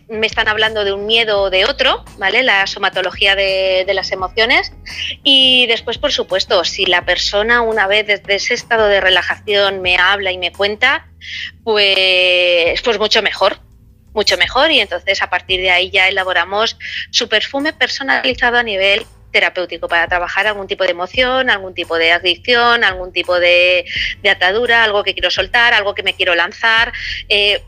me 0.09 0.27
están 0.27 0.49
hablando 0.49 0.85
de 0.85 0.93
un 0.93 1.07
miedo 1.07 1.43
o 1.43 1.51
de 1.51 1.65
otro, 1.65 2.05
¿vale? 2.19 2.43
La 2.43 2.67
somatología 2.67 3.37
de, 3.37 3.85
las 3.95 4.13
emociones. 4.13 4.73
Y 5.23 5.67
después, 5.67 5.99
por 5.99 6.13
supuesto, 6.13 6.65
si 6.65 6.87
la 6.87 7.05
persona 7.05 7.61
una 7.61 7.87
vez 7.87 8.07
desde 8.07 8.35
ese 8.37 8.55
estado 8.55 8.89
de 8.89 9.01
relajación 9.01 9.83
me 9.83 9.97
habla 9.97 10.33
y 10.33 10.39
me 10.39 10.53
cuenta, 10.53 11.09
pues, 11.63 12.81
pues 12.83 12.99
mucho 12.99 13.23
mejor, 13.23 13.59
mucho 14.13 14.37
mejor 14.37 14.71
y 14.71 14.81
entonces 14.81 15.23
a 15.23 15.31
partir 15.31 15.61
de 15.61 15.71
ahí 15.71 15.91
ya 15.91 16.09
elaboramos 16.09 16.77
su 17.11 17.29
perfume 17.29 17.73
personalizado 17.73 18.59
a 18.59 18.63
nivel 18.63 19.07
terapéutico 19.35 19.89
para 19.89 20.09
trabajar 20.09 20.47
algún 20.47 20.67
tipo 20.67 20.85
de 20.85 20.91
emoción, 20.91 21.51
algún 21.51 21.75
tipo 21.75 21.99
de 21.99 22.13
adicción, 22.13 22.85
algún 22.85 23.13
tipo 23.13 23.39
de, 23.39 23.85
atadura, 24.31 24.85
algo 24.85 25.03
que 25.03 25.13
quiero 25.13 25.31
soltar, 25.31 25.75
algo 25.75 25.95
que 25.95 26.05
me 26.05 26.15
quiero 26.15 26.35
lanzar. 26.35 26.93
Eh, 27.29 27.63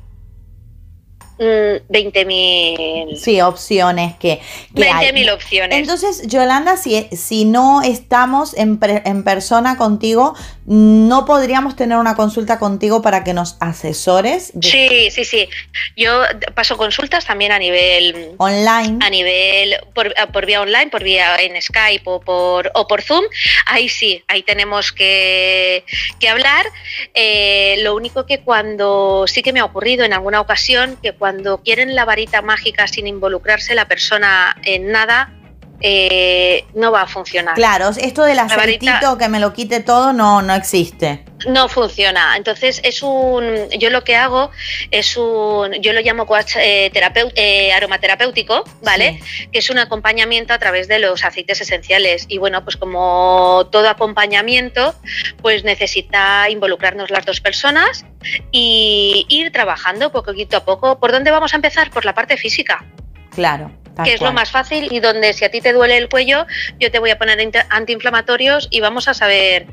20.000 1.38 3.12
mm, 3.12 3.16
sí, 3.16 3.40
opciones 3.40 4.16
que, 4.16 4.40
que 4.74 4.82
20.000 4.82 5.34
opciones. 5.34 5.78
Entonces, 5.78 6.26
Yolanda, 6.26 6.76
si, 6.76 7.08
si 7.12 7.44
no 7.44 7.82
estamos 7.82 8.54
en, 8.54 8.78
en, 8.82 9.22
persona 9.24 9.76
contigo, 9.76 10.34
¿no 10.66 11.24
podríamos 11.24 11.76
tener 11.76 11.96
una 11.96 12.16
consulta 12.16 12.58
contigo 12.58 13.00
para 13.00 13.22
que 13.22 13.32
nos 13.32 13.56
asesores? 13.60 14.52
Sí, 14.60 15.10
sí, 15.10 15.24
sí. 15.24 15.48
Yo 15.96 16.22
paso 16.54 16.76
consultas 16.76 17.24
también 17.24 17.52
a 17.52 17.58
nivel... 17.58 18.34
Online. 18.38 18.98
A 19.00 19.10
nivel, 19.10 19.76
por, 19.94 20.12
por 20.32 20.44
vía 20.44 20.60
online, 20.60 20.88
por 20.88 21.04
vía 21.04 21.36
en 21.36 21.60
Skype 21.60 22.02
o 22.04 22.20
por, 22.20 22.70
o 22.74 22.86
por 22.88 23.02
Zoom. 23.02 23.24
Ahí 23.66 23.88
sí, 23.88 24.24
ahí 24.26 24.42
tenemos 24.42 24.92
que, 24.92 25.84
que 26.18 26.28
hablar. 26.28 26.66
Eh, 27.14 27.76
lo 27.82 27.94
único 27.94 28.26
que 28.26 28.40
cuando 28.40 29.24
sí 29.26 29.42
que 29.42 29.52
me 29.52 29.60
ha 29.60 29.64
ocurrido 29.64 30.04
en 30.04 30.12
alguna 30.12 30.40
ocasión, 30.40 30.98
que 31.00 31.12
cuando 31.12 31.58
quieren 31.58 31.94
la 31.94 32.04
varita 32.04 32.42
mágica 32.42 32.88
sin 32.88 33.06
involucrarse 33.06 33.74
la 33.74 33.86
persona 33.86 34.56
en 34.64 34.90
nada, 34.90 35.32
eh, 35.80 36.64
no 36.74 36.90
va 36.90 37.02
a 37.02 37.06
funcionar. 37.06 37.54
Claro, 37.54 37.90
esto 37.90 38.24
del 38.24 38.38
aceitito 38.38 39.18
que 39.18 39.28
me 39.28 39.40
lo 39.40 39.52
quite 39.52 39.80
todo 39.80 40.12
no, 40.12 40.42
no 40.42 40.54
existe. 40.54 41.24
No 41.48 41.68
funciona. 41.68 42.36
Entonces 42.36 42.80
es 42.82 43.02
un, 43.02 43.68
yo 43.78 43.90
lo 43.90 44.02
que 44.02 44.16
hago 44.16 44.50
es 44.90 45.16
un, 45.16 45.72
yo 45.82 45.92
lo 45.92 46.00
llamo 46.00 46.26
coach 46.26 46.56
eh, 46.56 46.90
eh, 47.34 47.72
aromaterapéutico, 47.72 48.64
¿vale? 48.82 49.20
Que 49.52 49.58
es 49.58 49.68
un 49.68 49.78
acompañamiento 49.78 50.54
a 50.54 50.58
través 50.58 50.88
de 50.88 50.98
los 50.98 51.24
aceites 51.24 51.60
esenciales. 51.60 52.24
Y 52.28 52.38
bueno, 52.38 52.64
pues 52.64 52.76
como 52.76 53.68
todo 53.70 53.88
acompañamiento, 53.88 54.94
pues 55.42 55.62
necesita 55.62 56.48
involucrarnos 56.48 57.10
las 57.10 57.26
dos 57.26 57.40
personas 57.40 58.06
y 58.50 59.26
ir 59.28 59.52
trabajando 59.52 60.10
poquito 60.10 60.56
a 60.56 60.64
poco. 60.64 60.98
¿Por 60.98 61.12
dónde 61.12 61.30
vamos 61.30 61.52
a 61.52 61.56
empezar? 61.56 61.90
Por 61.90 62.04
la 62.04 62.14
parte 62.14 62.36
física. 62.36 62.84
Claro 63.30 63.70
que 64.04 64.14
es 64.14 64.20
lo 64.20 64.32
más 64.32 64.50
fácil 64.50 64.88
y 64.90 65.00
donde 65.00 65.32
si 65.32 65.44
a 65.44 65.50
ti 65.50 65.60
te 65.60 65.72
duele 65.72 65.96
el 65.96 66.08
cuello, 66.08 66.46
yo 66.78 66.90
te 66.90 66.98
voy 66.98 67.10
a 67.10 67.18
poner 67.18 67.38
antiinflamatorios 67.70 68.68
y 68.70 68.80
vamos 68.80 69.08
a 69.08 69.14
saber 69.14 69.66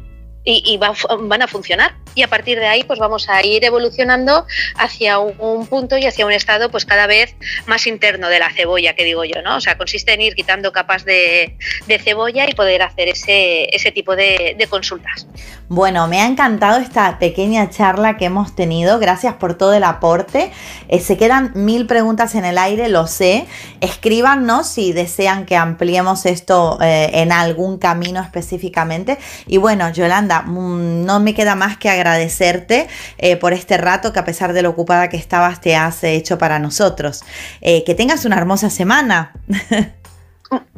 y, 0.46 0.78
van 0.78 1.42
a 1.42 1.48
funcionar. 1.48 1.96
Y 2.16 2.22
a 2.22 2.28
partir 2.28 2.60
de 2.60 2.68
ahí, 2.68 2.84
pues 2.84 3.00
vamos 3.00 3.30
a 3.30 3.44
ir 3.46 3.64
evolucionando 3.64 4.46
hacia 4.76 5.20
un, 5.20 5.68
punto 5.68 5.98
y 5.98 6.06
hacia 6.06 6.26
un 6.26 6.32
estado, 6.32 6.70
pues 6.70 6.86
cada 6.86 7.08
vez 7.08 7.36
más 7.66 7.88
interno 7.88 8.28
de 8.30 8.40
la 8.40 8.52
cebolla, 8.52 8.94
que 8.94 9.04
digo 9.04 9.24
yo, 9.24 9.42
¿no? 9.42 9.58
O 9.58 9.62
sea, 9.62 9.78
consiste 9.78 10.14
en 10.14 10.22
ir 10.22 10.36
quitando 10.36 10.72
capas 10.72 11.06
de, 11.06 11.58
cebolla 12.04 12.50
y 12.50 12.54
poder 12.54 12.82
hacer 12.82 13.08
ese, 13.08 13.74
ese 13.76 13.92
tipo 13.92 14.16
de, 14.16 14.68
consultas. 14.70 15.28
Bueno, 15.76 16.08
me 16.08 16.22
ha 16.22 16.28
encantado 16.28 16.80
esta 16.80 17.18
pequeña 17.18 17.68
charla 17.68 18.16
que 18.16 18.26
hemos 18.26 18.56
tenido. 18.56 19.00
Gracias 19.00 19.34
por 19.34 19.56
todo 19.56 19.74
el 19.74 19.84
aporte. 19.84 20.52
Eh, 20.88 21.00
se 21.00 21.18
quedan 21.18 21.52
mil 21.56 21.88
preguntas 21.88 22.36
en 22.36 22.46
el 22.46 22.60
aire, 22.60 22.90
lo 22.90 23.08
sé. 23.08 23.48
Escríbanos 23.82 24.68
si 24.68 24.94
desean 24.94 25.48
que 25.48 25.56
ampliemos 25.56 26.28
esto 26.28 26.78
eh, 26.80 27.10
en 27.14 27.32
algún 27.32 27.80
camino 27.80 28.22
específicamente. 28.22 29.18
Y 29.48 29.58
bueno, 29.58 29.90
Yolanda, 29.90 30.44
Mm, 30.44 31.06
no 31.06 31.20
me 31.20 31.34
queda 31.34 31.56
más 31.56 31.76
que 31.78 31.90
agradecerte 31.90 32.88
eh, 33.18 33.36
por 33.38 33.54
este 33.54 33.78
rato 33.78 34.14
que 34.14 34.20
a 34.20 34.26
pesar 34.26 34.54
de 34.54 34.62
lo 34.62 34.70
ocupada 34.70 35.10
que 35.10 35.18
estabas 35.18 35.60
te 35.60 35.76
has 35.76 36.04
hecho 36.04 36.38
para 36.38 36.60
nosotros. 36.60 37.24
Que 37.62 37.96
tengas 37.98 38.26
una 38.26 38.38
hermosa 38.38 38.70
semana. 38.70 39.32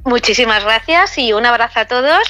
Muchísimas 0.04 0.64
gracias 0.64 1.18
y 1.18 1.34
un 1.34 1.46
abrazo 1.46 1.80
a 1.80 1.86
todos 1.86 2.22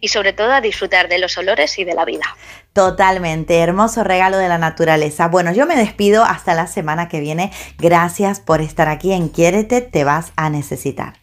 y 0.00 0.08
sobre 0.08 0.32
todo 0.32 0.52
a 0.52 0.60
disfrutar 0.60 1.08
de 1.08 1.18
los 1.18 1.36
olores 1.38 1.78
y 1.78 1.84
de 1.84 1.94
la 1.94 2.04
vida. 2.04 2.24
Totalmente, 2.72 3.58
hermoso 3.58 4.04
regalo 4.04 4.38
de 4.38 4.48
la 4.48 4.58
naturaleza. 4.58 5.28
Bueno, 5.28 5.52
yo 5.52 5.66
me 5.66 5.76
despido 5.76 6.24
hasta 6.24 6.54
la 6.54 6.66
semana 6.66 7.08
que 7.08 7.20
viene. 7.20 7.52
Gracias 7.78 8.40
por 8.40 8.60
estar 8.60 8.88
aquí 8.88 9.12
en 9.12 9.28
Quiérete, 9.28 9.80
te 9.80 10.04
vas 10.04 10.32
a 10.36 10.48
necesitar. 10.50 11.14